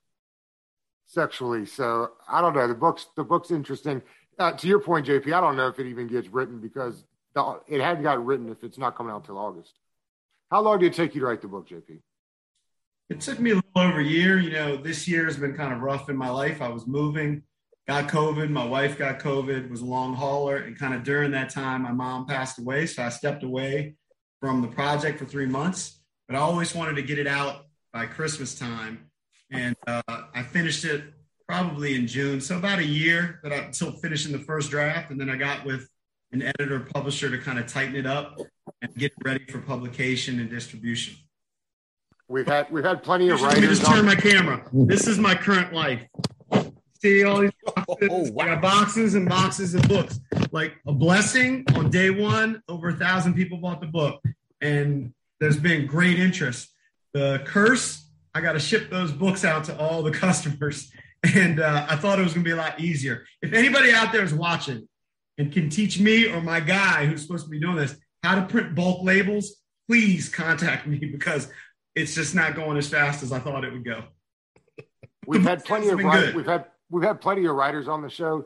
[1.07, 1.65] sexually.
[1.65, 2.69] So I don't know.
[2.69, 4.03] The book's the book's interesting.
[4.39, 7.05] Uh, to your point, JP, I don't know if it even gets written because
[7.35, 9.73] the, it hadn't got written if it's not coming out till August.
[10.51, 12.01] How long did it take you to write the book, JP?
[13.09, 14.39] It took me a little over a year.
[14.39, 16.61] You know, this year has been kind of rough in my life.
[16.61, 17.43] I was moving,
[17.88, 18.51] got COVID.
[18.51, 20.57] My wife got COVID, was a long hauler.
[20.57, 22.87] And kind of during that time, my mom passed away.
[22.87, 23.95] So I stepped away
[24.40, 26.01] from the project for three months.
[26.29, 29.11] But I always wanted to get it out by Christmas time.
[29.51, 31.05] And uh, I finished it
[31.49, 32.40] probably in June.
[32.40, 35.11] So about a year that I, until finishing the first draft.
[35.11, 35.88] And then I got with
[36.31, 38.38] an editor publisher to kind of tighten it up
[38.81, 41.16] and get ready for publication and distribution.
[42.29, 43.81] We've had we've had plenty of Let me writers.
[43.81, 44.64] just turn on- my camera.
[44.73, 46.07] This is my current life.
[47.03, 48.09] See all these boxes?
[48.11, 48.45] Oh, wow.
[48.45, 50.21] I got boxes and boxes of books.
[50.53, 54.23] Like a blessing on day one, over a thousand people bought the book,
[54.61, 56.73] and there's been great interest.
[57.12, 60.93] The curse, I got to ship those books out to all the customers,
[61.35, 63.25] and uh, I thought it was going to be a lot easier.
[63.43, 64.88] If anybody out there is watching
[65.38, 68.43] and can teach me or my guy who's supposed to be doing this how to
[68.43, 69.57] print bulk labels,
[69.88, 71.51] please contact me because
[71.97, 74.05] it's just not going as fast as I thought it would go.
[75.27, 76.27] We've had plenty of writers.
[76.27, 76.37] good.
[76.37, 78.45] We've had we've had plenty of writers on the show.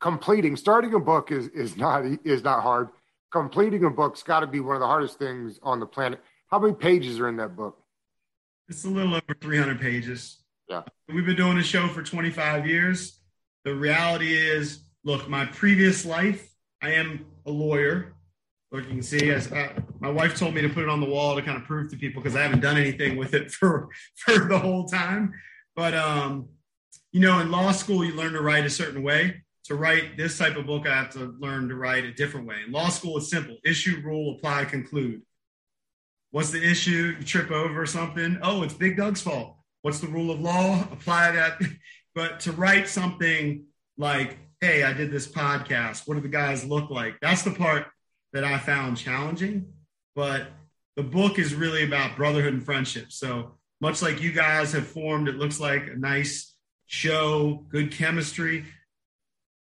[0.00, 2.88] Completing starting a book is is not is not hard.
[3.30, 6.20] Completing a book's got to be one of the hardest things on the planet.
[6.48, 7.78] How many pages are in that book?
[8.68, 10.38] It's a little over 300 pages.
[10.68, 10.82] Yeah.
[11.08, 13.20] We've been doing the show for 25 years.
[13.64, 16.48] The reality is, look, my previous life,
[16.80, 18.14] I am a lawyer.
[18.72, 21.06] Look, you can see, as uh, my wife told me to put it on the
[21.06, 23.88] wall to kind of prove to people because I haven't done anything with it for
[24.16, 25.34] for the whole time.
[25.76, 26.48] But um,
[27.14, 29.44] you know, in law school, you learn to write a certain way.
[29.66, 32.56] To write this type of book, I have to learn to write a different way.
[32.66, 35.22] In law school, it's simple: issue, rule, apply, conclude.
[36.32, 37.14] What's the issue?
[37.16, 38.40] You trip over something.
[38.42, 39.54] Oh, it's Big Doug's fault.
[39.82, 40.82] What's the rule of law?
[40.92, 41.60] Apply that.
[42.16, 43.64] But to write something
[43.98, 46.06] like, hey, I did this podcast.
[46.06, 47.18] What do the guys look like?
[47.20, 47.88] That's the part
[48.32, 49.72] that I found challenging.
[50.14, 50.46] But
[50.94, 53.10] the book is really about brotherhood and friendship.
[53.10, 56.53] So much like you guys have formed, it looks like a nice
[56.94, 58.64] show, good chemistry.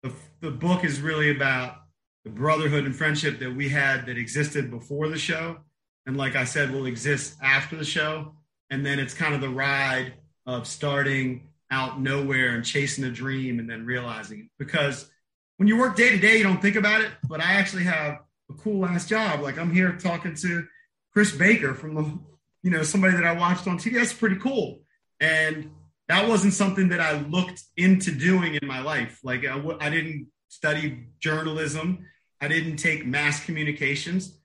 [0.04, 1.78] The, the book is really about
[2.24, 5.58] the brotherhood and friendship that we had that existed before the show
[6.06, 8.34] and like I said, will exist after the show.
[8.70, 10.14] And then it's kind of the ride
[10.46, 14.46] of starting out nowhere and chasing a dream and then realizing it.
[14.58, 15.10] Because
[15.58, 17.12] when you work day to day, you don't think about it.
[17.28, 19.42] But I actually have a cool ass job.
[19.42, 20.66] Like I'm here talking to
[21.14, 22.20] Chris Baker from the,
[22.64, 23.94] you know, somebody that I watched on TV.
[23.94, 24.82] That's pretty cool.
[25.20, 25.72] And
[26.12, 29.22] that wasn't something that I looked into doing in my life.
[29.24, 32.06] Like I w- I didn't study journalism.
[32.42, 34.38] I didn't take mass communications.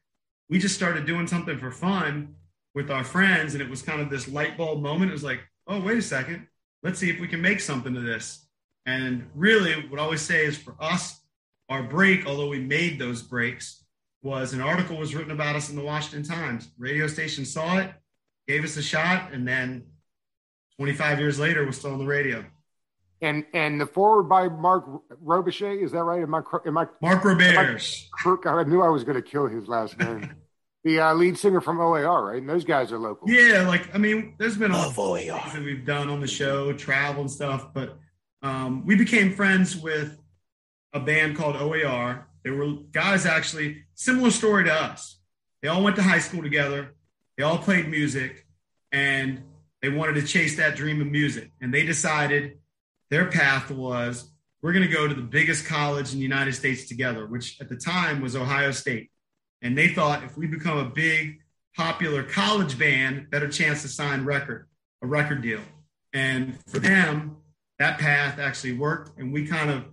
[0.49, 2.37] We just started doing something for fun
[2.77, 5.11] with our friends and it was kind of this light bulb moment.
[5.11, 6.47] It was like oh wait a second.
[6.85, 8.47] Let's see if we can make something of this.
[8.87, 11.21] And really what i always say is for us
[11.69, 13.85] our break although we made those breaks
[14.23, 16.69] was an article was written about us in the washington times.
[16.79, 17.91] Radio station saw it
[18.47, 19.85] gave us a shot and then
[20.79, 22.45] 25 years later we're still on the radio
[23.21, 24.85] And and the forward by Mark
[25.25, 26.23] Robichaud, is that right?
[26.23, 28.47] Am I am I mark roberts crook?
[28.47, 30.35] I knew I was going to kill his last name.
[30.87, 32.41] the uh, lead singer from OAR, right?
[32.41, 33.29] And those guys are local.
[33.29, 35.19] Yeah, like I mean, there's been a lot of OAR.
[35.53, 37.99] that we've done on the show, travel and stuff, but
[38.41, 40.17] um, we became friends with
[40.93, 42.29] a band called OAR.
[42.45, 45.19] They were guys actually similar story to us.
[45.61, 46.95] They all went to high school together.
[47.37, 48.47] They all played music,
[48.93, 49.43] and
[49.87, 51.53] they wanted to chase that dream of music.
[51.61, 52.59] And they decided
[53.09, 54.29] their path was
[54.61, 57.69] we're going to go to the biggest college in the United States together, which at
[57.69, 59.13] the time was Ohio State.
[59.63, 61.39] And they thought if we become a big,
[61.77, 64.67] popular college band, better chance to sign record,
[65.03, 65.61] a record deal.
[66.13, 67.37] And for them,
[67.79, 69.21] that path actually worked.
[69.21, 69.85] And we kind of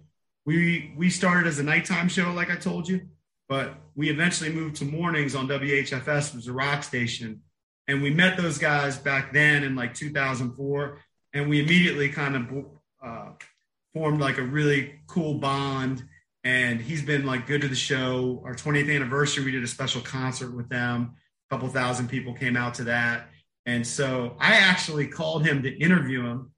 [0.44, 3.02] we we started as a nighttime show, like I told you,
[3.48, 7.42] but we eventually moved to mornings on WHFS, which was a rock station.
[7.88, 11.00] And we met those guys back then in like 2004,
[11.34, 12.66] and we immediately kind of
[13.04, 13.32] uh,
[13.94, 16.04] formed like a really cool bond
[16.44, 18.42] and he's been like good to the show.
[18.46, 21.16] Our 20th anniversary, we did a special concert with them.
[21.50, 23.30] A couple thousand people came out to that.
[23.66, 26.52] And so I actually called him to interview him.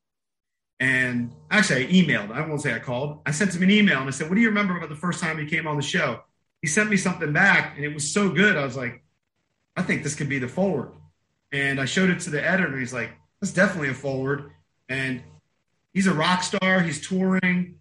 [0.79, 2.31] And actually, I emailed.
[2.31, 3.21] I won't say I called.
[3.25, 5.21] I sent him an email and I said, What do you remember about the first
[5.21, 6.21] time he came on the show?
[6.61, 8.57] He sent me something back and it was so good.
[8.57, 9.03] I was like,
[9.77, 10.91] I think this could be the forward.
[11.55, 14.51] And I showed it to the editor and he's like, That's definitely a forward.
[14.89, 15.23] And
[15.93, 16.81] he's a rock star.
[16.81, 17.75] He's touring,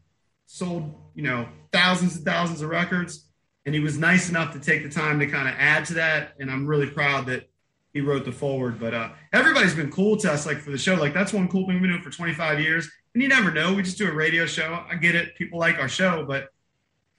[0.47, 3.27] sold, you know, thousands and thousands of records.
[3.67, 6.35] And he was nice enough to take the time to kind of add to that.
[6.39, 7.51] And I'm really proud that
[7.93, 8.79] he wrote the forward.
[8.79, 10.95] But uh, everybody's been cool to us, like for the show.
[10.95, 12.89] Like that's one cool thing we've been doing for 25 years.
[13.13, 13.75] And you never know.
[13.75, 14.85] We just do a radio show.
[14.89, 15.35] I get it.
[15.35, 16.51] People like our show, but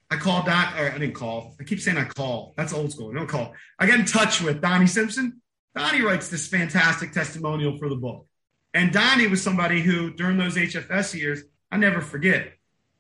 [0.10, 1.54] I called Don, or I didn't call.
[1.60, 2.54] I keep saying I call.
[2.56, 3.12] That's old school.
[3.12, 3.54] I don't call.
[3.78, 5.41] I got in touch with Donnie Simpson
[5.76, 8.26] Donnie writes this fantastic testimonial for the book.
[8.74, 12.54] And Donnie was somebody who, during those HFS years, I never forget,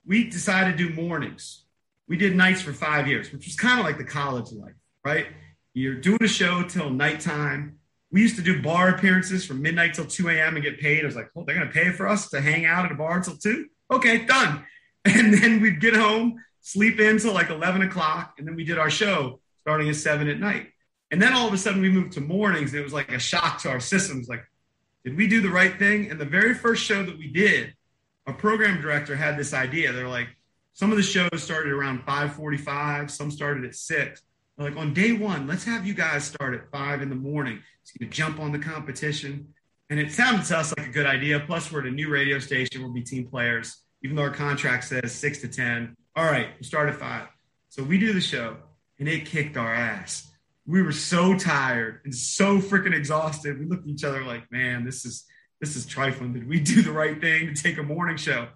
[0.05, 1.63] we decided to do mornings.
[2.07, 5.27] We did nights for five years, which was kind of like the college life, right?
[5.73, 7.79] You're doing a show till nighttime.
[8.11, 10.55] We used to do bar appearances from midnight till 2 a.m.
[10.55, 11.01] and get paid.
[11.01, 12.95] I was like, oh, they're going to pay for us to hang out at a
[12.95, 13.67] bar until 2?
[13.91, 14.65] Okay, done.
[15.07, 18.79] And then we'd get home, sleep in till like 11 o'clock, and then we did
[18.79, 20.69] our show starting at 7 at night.
[21.11, 22.71] And then all of a sudden we moved to mornings.
[22.71, 24.27] And it was like a shock to our systems.
[24.27, 24.43] Like,
[25.03, 26.09] did we do the right thing?
[26.09, 27.73] And the very first show that we did,
[28.27, 29.91] our program director had this idea.
[29.91, 30.29] They're like,
[30.73, 34.21] some of the shows started around 5:45, some started at six.
[34.57, 37.61] They're like on day one, let's have you guys start at five in the morning.
[37.81, 39.53] It's gonna jump on the competition.
[39.89, 41.39] And it sounded to us like a good idea.
[41.39, 42.81] Plus, we're at a new radio station.
[42.81, 45.95] We'll be team players even though our contract says six to 10.
[46.15, 47.27] All right, we'll start at five.
[47.69, 48.57] So we do the show
[48.99, 50.29] and it kicked our ass.
[50.65, 53.59] We were so tired and so freaking exhausted.
[53.59, 55.25] We looked at each other like, man, this is
[55.59, 56.33] this is trifling.
[56.33, 58.47] Did we do the right thing to take a morning show?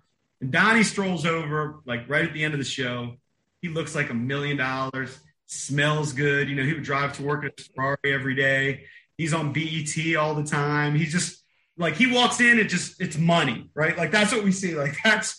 [0.41, 3.15] And Donnie strolls over like right at the end of the show.
[3.61, 6.47] He looks like a million dollars, smells good.
[6.47, 8.85] You know, he would drive to work at a Ferrari every day.
[9.17, 10.95] He's on BET all the time.
[10.95, 11.43] He's just
[11.77, 13.97] like he walks in, it just it's money, right?
[13.97, 14.75] Like that's what we see.
[14.75, 15.37] Like that's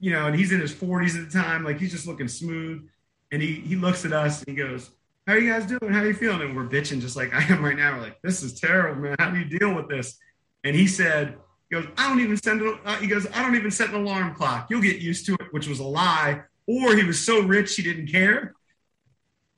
[0.00, 2.88] you know, and he's in his 40s at the time, like he's just looking smooth.
[3.30, 4.90] And he he looks at us and he goes,
[5.26, 5.92] How are you guys doing?
[5.92, 6.40] How are you feeling?
[6.40, 7.96] And we're bitching just like I am right now.
[7.96, 9.16] We're like, this is terrible, man.
[9.18, 10.18] How do you deal with this?
[10.64, 11.36] And he said,
[11.68, 12.78] he goes, I don't even send it.
[12.84, 14.68] Uh, he goes, I don't even set an alarm clock.
[14.70, 16.42] You'll get used to it, which was a lie.
[16.66, 18.54] Or he was so rich he didn't care.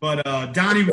[0.00, 0.88] But uh, Donnie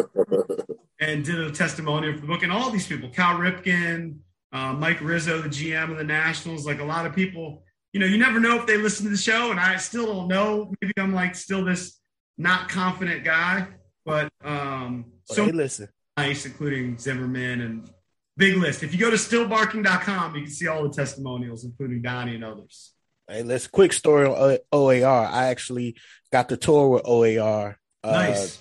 [1.00, 4.18] and did a testimonial for the book, and all these people, Cal Ripken,
[4.54, 8.06] uh, Mike Rizzo, the GM of the Nationals, like a lot of people, you know,
[8.06, 10.72] you never know if they listen to the show, and I still don't know.
[10.82, 12.00] Maybe I'm like still this
[12.38, 13.68] not confident guy,
[14.10, 17.90] but um, so hey, listen, nice, including Zimmerman and
[18.36, 18.82] big list.
[18.82, 22.94] If you go to stillbarking.com, you can see all the testimonials, including Donnie and others.
[23.28, 25.26] Hey, let's quick story on OAR.
[25.28, 25.96] I actually
[26.32, 27.78] got the tour with OAR.
[28.04, 28.58] Uh, nice.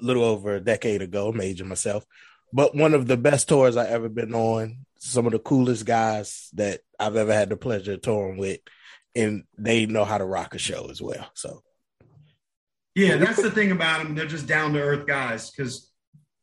[0.00, 2.06] A little over a decade ago, major myself,
[2.52, 6.50] but one of the best tours I ever been on some of the coolest guys
[6.52, 8.60] that I've ever had the pleasure of touring with,
[9.16, 11.28] and they know how to rock a show as well.
[11.34, 11.64] So,
[12.94, 14.14] yeah, that's the thing about them.
[14.14, 15.50] They're just down to earth guys.
[15.50, 15.90] Because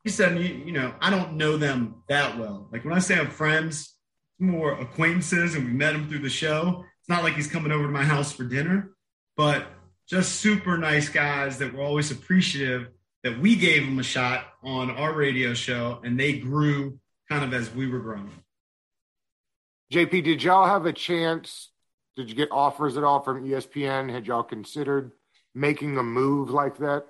[0.04, 2.70] he said, you, you know, I don't know them that well.
[2.72, 3.96] Like when I say I'm friends,
[4.40, 6.84] more acquaintances, and we met him through the show.
[7.00, 8.92] It's not like he's coming over to my house for dinner,
[9.38, 9.68] but
[10.08, 12.90] just super nice guys that were always appreciative
[13.24, 17.54] that we gave them a shot on our radio show, and they grew kind of
[17.54, 18.32] as we were growing.
[19.92, 21.72] JP, did y'all have a chance?
[22.16, 24.12] Did you get offers at all from ESPN?
[24.12, 25.12] Had y'all considered
[25.56, 27.06] making a move like that?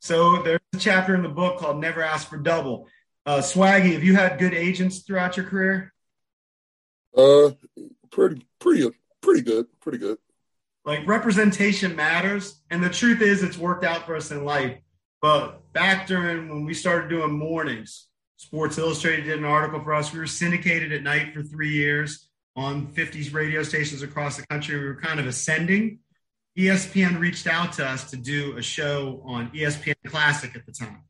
[0.00, 2.88] So there's a chapter in the book called Never Ask for Double.
[3.24, 5.94] Uh, Swaggy, have you had good agents throughout your career?
[7.16, 7.52] Uh,
[8.10, 8.90] pretty, pretty,
[9.22, 10.18] pretty good, pretty good.
[10.84, 14.76] Like representation matters, and the truth is, it's worked out for us in life.
[15.22, 20.12] But back during when we started doing mornings, Sports Illustrated did an article for us.
[20.12, 24.78] We were syndicated at night for three years on 50 radio stations across the country.
[24.78, 26.00] We were kind of ascending.
[26.56, 31.02] ESPN reached out to us to do a show on ESPN Classic at the time.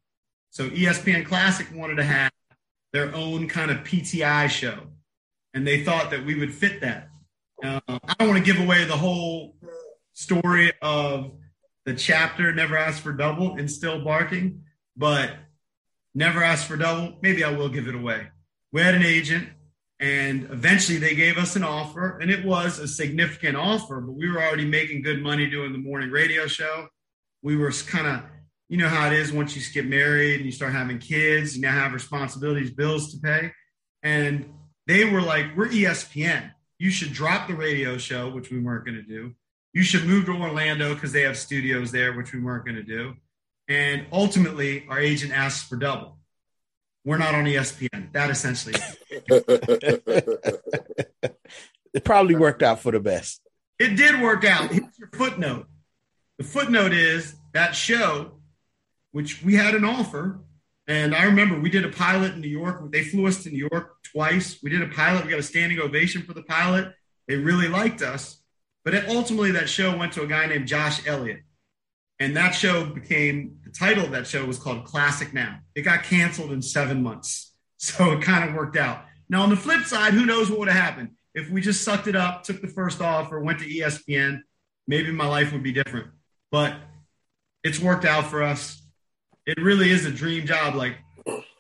[0.50, 2.32] So ESPN Classic wanted to have
[2.92, 4.78] their own kind of PTI show,
[5.52, 7.08] and they thought that we would fit that.
[7.62, 9.56] Uh, I don't want to give away the whole
[10.12, 11.32] story of
[11.84, 14.62] the chapter Never Asked for Double and Still Barking,
[14.96, 15.30] but
[16.14, 17.18] never asked for double.
[17.20, 18.28] Maybe I will give it away.
[18.72, 19.48] We had an agent,
[20.04, 24.30] and eventually they gave us an offer, and it was a significant offer, but we
[24.30, 26.88] were already making good money doing the morning radio show.
[27.42, 28.22] We were kind of,
[28.68, 31.62] you know how it is once you get married and you start having kids, you
[31.62, 33.52] now have responsibilities, bills to pay.
[34.02, 34.52] And
[34.86, 36.50] they were like, We're ESPN.
[36.78, 39.32] You should drop the radio show, which we weren't going to do.
[39.72, 42.82] You should move to Orlando because they have studios there, which we weren't going to
[42.82, 43.14] do.
[43.68, 46.18] And ultimately, our agent asks for double.
[47.06, 48.12] We're not on ESPN.
[48.12, 48.74] That essentially.
[51.94, 53.40] It probably worked out for the best.
[53.78, 54.70] It did work out.
[54.70, 55.66] Here's your footnote.
[56.38, 58.32] The footnote is that show,
[59.12, 60.40] which we had an offer,
[60.86, 62.92] and I remember we did a pilot in New York.
[62.92, 64.58] They flew us to New York twice.
[64.62, 65.24] We did a pilot.
[65.24, 66.92] We got a standing ovation for the pilot.
[67.26, 68.40] They really liked us.
[68.84, 71.40] But ultimately, that show went to a guy named Josh Elliott.
[72.20, 75.60] And that show became the title of that show was called Classic Now.
[75.74, 77.53] It got canceled in seven months.
[77.84, 79.04] So it kind of worked out.
[79.28, 81.10] Now, on the flip side, who knows what would have happened?
[81.34, 84.40] If we just sucked it up, took the first offer, went to ESPN,
[84.88, 86.06] maybe my life would be different.
[86.50, 86.76] But
[87.62, 88.80] it's worked out for us.
[89.44, 90.76] It really is a dream job.
[90.76, 90.96] Like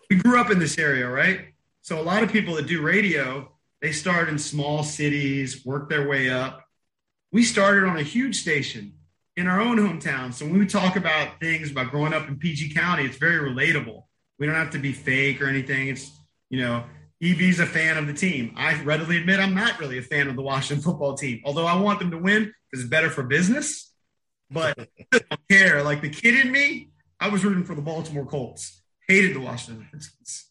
[0.08, 1.48] we grew up in this area, right?
[1.82, 3.52] So a lot of people that do radio,
[3.82, 6.64] they start in small cities, work their way up.
[7.32, 8.94] We started on a huge station
[9.36, 10.32] in our own hometown.
[10.32, 14.04] So when we talk about things about growing up in PG County, it's very relatable.
[14.38, 15.88] We don't have to be fake or anything.
[15.88, 16.10] It's,
[16.50, 16.84] you know,
[17.22, 18.54] EB's a fan of the team.
[18.56, 21.76] I readily admit I'm not really a fan of the Washington football team, although I
[21.76, 23.92] want them to win because it's better for business.
[24.50, 24.78] But
[25.12, 25.82] I don't care.
[25.82, 28.82] Like the kid in me, I was rooting for the Baltimore Colts.
[29.08, 30.46] Hated the Washington Redskins.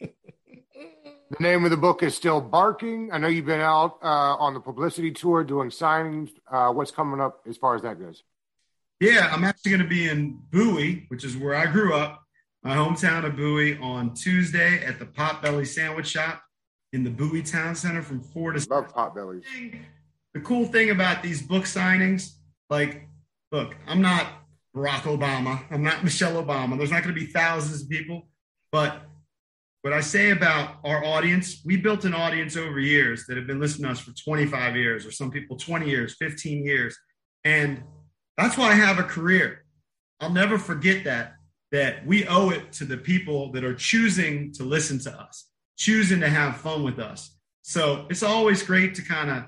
[0.00, 3.10] The name of the book is still Barking.
[3.12, 6.30] I know you've been out uh, on the publicity tour doing signings.
[6.50, 8.22] Uh, what's coming up as far as that goes?
[9.00, 12.23] Yeah, I'm actually going to be in Bowie, which is where I grew up,
[12.64, 16.42] my hometown of Bowie, on Tuesday at the Potbelly Sandwich Shop
[16.94, 18.68] in the Bowie Town Center from four to.
[18.70, 19.44] Love Potbellies.
[20.32, 22.32] The cool thing about these book signings,
[22.70, 23.06] like,
[23.52, 24.26] look, I'm not
[24.74, 26.76] Barack Obama, I'm not Michelle Obama.
[26.76, 28.28] There's not going to be thousands of people,
[28.72, 29.02] but
[29.82, 33.60] what I say about our audience, we built an audience over years that have been
[33.60, 36.96] listening to us for 25 years, or some people 20 years, 15 years.
[37.44, 37.82] And
[38.38, 39.66] that's why I have a career.
[40.20, 41.34] I'll never forget that,
[41.74, 45.46] that we owe it to the people that are choosing to listen to us,
[45.76, 47.30] choosing to have fun with us.
[47.62, 49.44] So it's always great to kind of,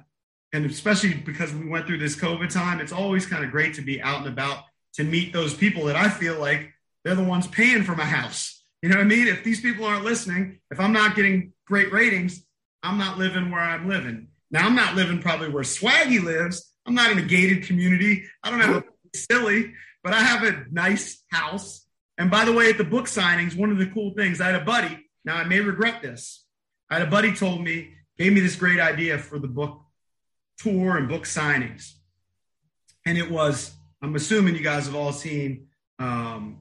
[0.53, 3.83] and especially because we went through this COVID time, it's always kind of great to
[3.83, 4.65] be out and about
[4.95, 6.73] to meet those people that I feel like
[7.05, 9.27] they're the ones paying for my house you know what I mean?
[9.27, 12.45] If these people aren't listening, if I'm not getting great ratings,
[12.83, 14.29] I'm not living where I'm living.
[14.51, 16.73] Now, I'm not living probably where Swaggy lives.
[16.87, 18.25] I'm not in a gated community.
[18.43, 18.85] I don't have a
[19.17, 19.75] silly,
[20.05, 21.86] but I have a nice house.
[22.19, 24.55] And by the way, at the book signings, one of the cool things, I had
[24.55, 25.07] a buddy.
[25.25, 26.45] Now, I may regret this.
[26.89, 29.81] I had a buddy told me, gave me this great idea for the book
[30.59, 31.93] tour and book signings.
[33.05, 36.59] And it was, I'm assuming you guys have all seen um,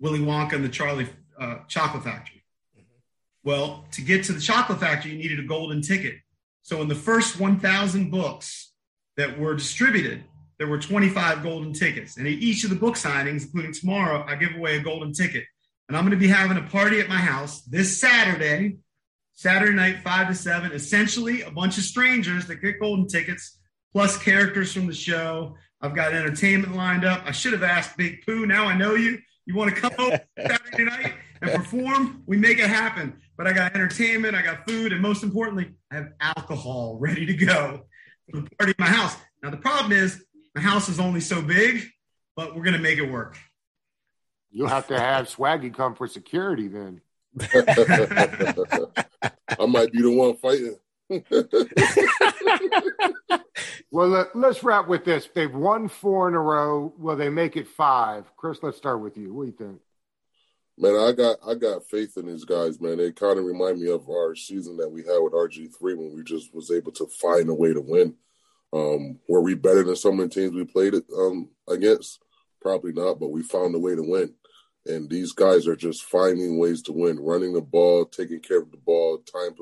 [0.00, 1.08] Willy Wonka and the Charlie
[1.38, 2.42] uh, chocolate factory.
[3.44, 6.16] Well, to get to the chocolate factory, you needed a golden ticket.
[6.62, 8.72] So in the first 1,000 books
[9.16, 10.24] that were distributed,
[10.58, 12.16] there were 25 golden tickets.
[12.16, 15.44] And at each of the book signings, including tomorrow, I give away a golden ticket.
[15.88, 18.76] And I'm going to be having a party at my house this Saturday,
[19.34, 20.72] Saturday night, 5 to 7.
[20.72, 23.58] Essentially, a bunch of strangers that get golden tickets,
[23.92, 25.56] plus characters from the show.
[25.80, 27.22] I've got entertainment lined up.
[27.24, 28.46] I should have asked Big Pooh.
[28.46, 29.18] Now I know you.
[29.46, 31.14] You want to come over Saturday night?
[31.40, 33.20] and perform, we make it happen.
[33.36, 37.34] But I got entertainment, I got food, and most importantly, I have alcohol ready to
[37.34, 37.84] go
[38.30, 39.16] for the party in my house.
[39.42, 40.24] Now, the problem is
[40.58, 41.88] my house is only so big,
[42.34, 43.38] but we're going to make it work.
[44.50, 47.00] You'll have to have Swaggy come for security then.
[47.40, 47.44] I
[49.66, 50.76] might be the one fighting.
[53.92, 55.28] well, let, us wrap with this.
[55.32, 56.92] They've won four in a row.
[56.98, 58.24] Will they make it five?
[58.36, 59.32] Chris, let's start with you.
[59.32, 59.80] What do you think?
[60.76, 62.98] Man, I got I got faith in these guys, man.
[62.98, 66.16] They kind of remind me of our season that we had with RG three when
[66.16, 68.16] we just was able to find a way to win.
[68.72, 72.22] Um, were we better than some of the teams we played um, against?
[72.60, 74.34] Probably not, but we found a way to win.
[74.86, 78.70] And these guys are just finding ways to win, running the ball, taking care of
[78.70, 79.54] the ball, time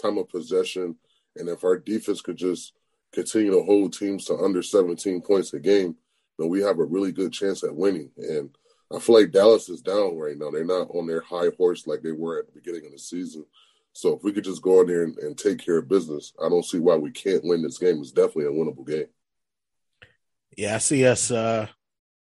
[0.00, 0.96] time of possession.
[1.36, 2.72] And if our defense could just
[3.12, 5.96] continue to hold teams to under 17 points a game,
[6.38, 8.10] then we have a really good chance at winning.
[8.16, 8.50] And
[8.92, 10.50] I feel like Dallas is down right now.
[10.50, 13.44] They're not on their high horse like they were at the beginning of the season.
[13.92, 16.48] So if we could just go in there and, and take care of business, I
[16.48, 17.98] don't see why we can't win this game.
[18.00, 19.06] It's definitely a winnable game.
[20.56, 21.30] Yeah, I see us.
[21.30, 21.66] Uh,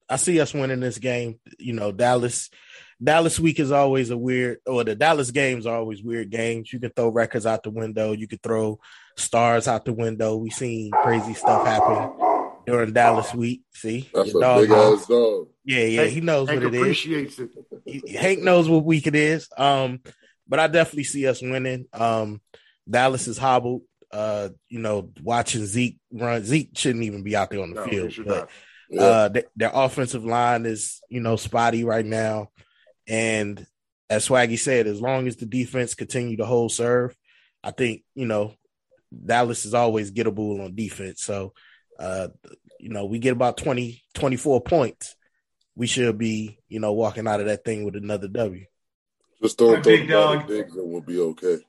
[0.09, 1.39] I see us winning this game.
[1.59, 2.49] You know, Dallas.
[3.03, 6.72] Dallas week is always a weird, or the Dallas games are always weird games.
[6.72, 8.12] You can throw records out the window.
[8.12, 8.80] You can throw
[9.18, 10.36] stars out the window.
[10.36, 12.12] We've seen crazy stuff happen
[12.68, 13.64] during Dallas week.
[13.74, 15.47] See, that's a dog big ass dog.
[15.66, 16.80] Yeah, yeah, he knows Hank what it is.
[16.80, 17.49] it appreciates is.
[17.86, 18.20] It.
[18.20, 19.49] Hank knows what week it is.
[19.57, 20.01] Um,
[20.52, 21.86] but I definitely see us winning.
[21.93, 22.41] Um,
[22.88, 23.84] Dallas is hobbled.
[24.12, 27.88] Uh, you know, watching Zeke run, Zeke shouldn't even be out there on the no,
[27.88, 28.14] field.
[28.28, 28.49] But
[28.89, 29.02] yeah.
[29.02, 32.49] uh, th- their offensive line is, you know, spotty right now.
[33.08, 33.66] And
[34.10, 37.16] as Swaggy said, as long as the defense continue to hold serve,
[37.64, 38.54] I think you know
[39.26, 41.24] Dallas is always gettable on defense.
[41.24, 41.54] So
[41.97, 42.28] uh,
[42.78, 45.16] you know, we get about 20, 24 points,
[45.76, 48.66] we should be, you know, walking out of that thing with another W.
[49.41, 50.47] Just don't throw big dog.
[50.47, 51.59] Diggs and we'll be okay.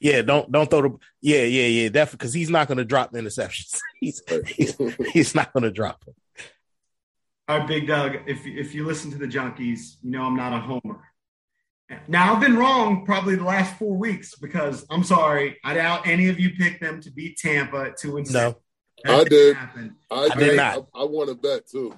[0.00, 3.12] Yeah, don't don't throw the yeah yeah yeah definitely because he's not going to drop
[3.12, 3.78] the interceptions.
[4.00, 4.76] he's, he's
[5.12, 6.14] he's not going to drop them.
[7.48, 8.16] All right, big Doug.
[8.26, 11.02] If if you listen to the junkies, you know I'm not a homer.
[12.06, 15.58] Now I've been wrong probably the last four weeks because I'm sorry.
[15.64, 18.56] I doubt any of you picked them to beat Tampa at two and no.
[19.04, 19.56] I did.
[20.10, 20.86] I, I did not.
[20.94, 21.94] I, I want to bet too.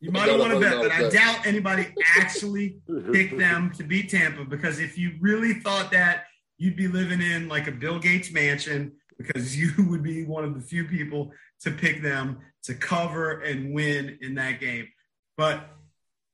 [0.00, 2.78] You might want to bet, but I doubt anybody actually
[3.12, 6.24] picked them to beat Tampa because if you really thought that,
[6.56, 10.54] you'd be living in like a Bill Gates mansion because you would be one of
[10.54, 14.88] the few people to pick them to cover and win in that game.
[15.36, 15.68] But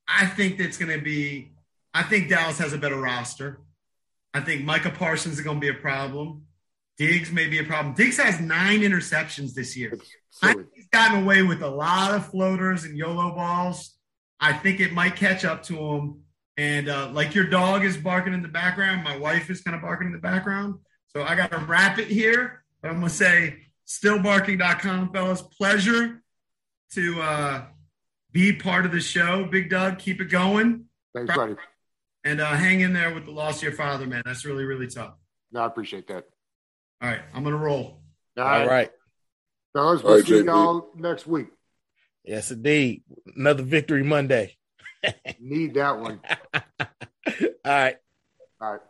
[0.09, 1.53] I think that's going to be,
[1.93, 3.61] I think Dallas has a better roster.
[4.33, 6.46] I think Micah Parsons is going to be a problem.
[6.99, 7.95] Diggs may be a problem.
[7.95, 9.99] Diggs has nine interceptions this year.
[10.75, 13.97] He's gotten away with a lot of floaters and YOLO balls.
[14.41, 16.21] I think it might catch up to him.
[16.57, 19.83] And uh, like your dog is barking in the background, my wife is kind of
[19.83, 20.77] barking in the background.
[21.09, 22.65] So I got to wrap it here.
[22.81, 25.43] But I'm going to say stillbarking.com, fellas.
[25.43, 26.23] Pleasure
[26.93, 27.65] to uh,
[28.33, 29.45] be part of the show.
[29.45, 30.87] Big Doug, keep it going.
[31.15, 31.57] Thanks, buddy.
[32.25, 34.23] And uh, hang in there with the loss of your father, man.
[34.25, 35.15] That's really, really tough.
[35.53, 36.25] No, I appreciate that.
[37.03, 38.01] All right, I'm gonna roll.
[38.39, 38.67] All All right.
[38.67, 38.91] right.
[39.73, 40.45] Fellas, All we'll right, see JP.
[40.47, 41.49] y'all next week.
[42.25, 43.03] Yes, indeed.
[43.37, 44.57] Another victory Monday.
[45.39, 46.21] Need that one.
[46.55, 46.87] All
[47.65, 47.97] right.
[48.61, 48.81] All right.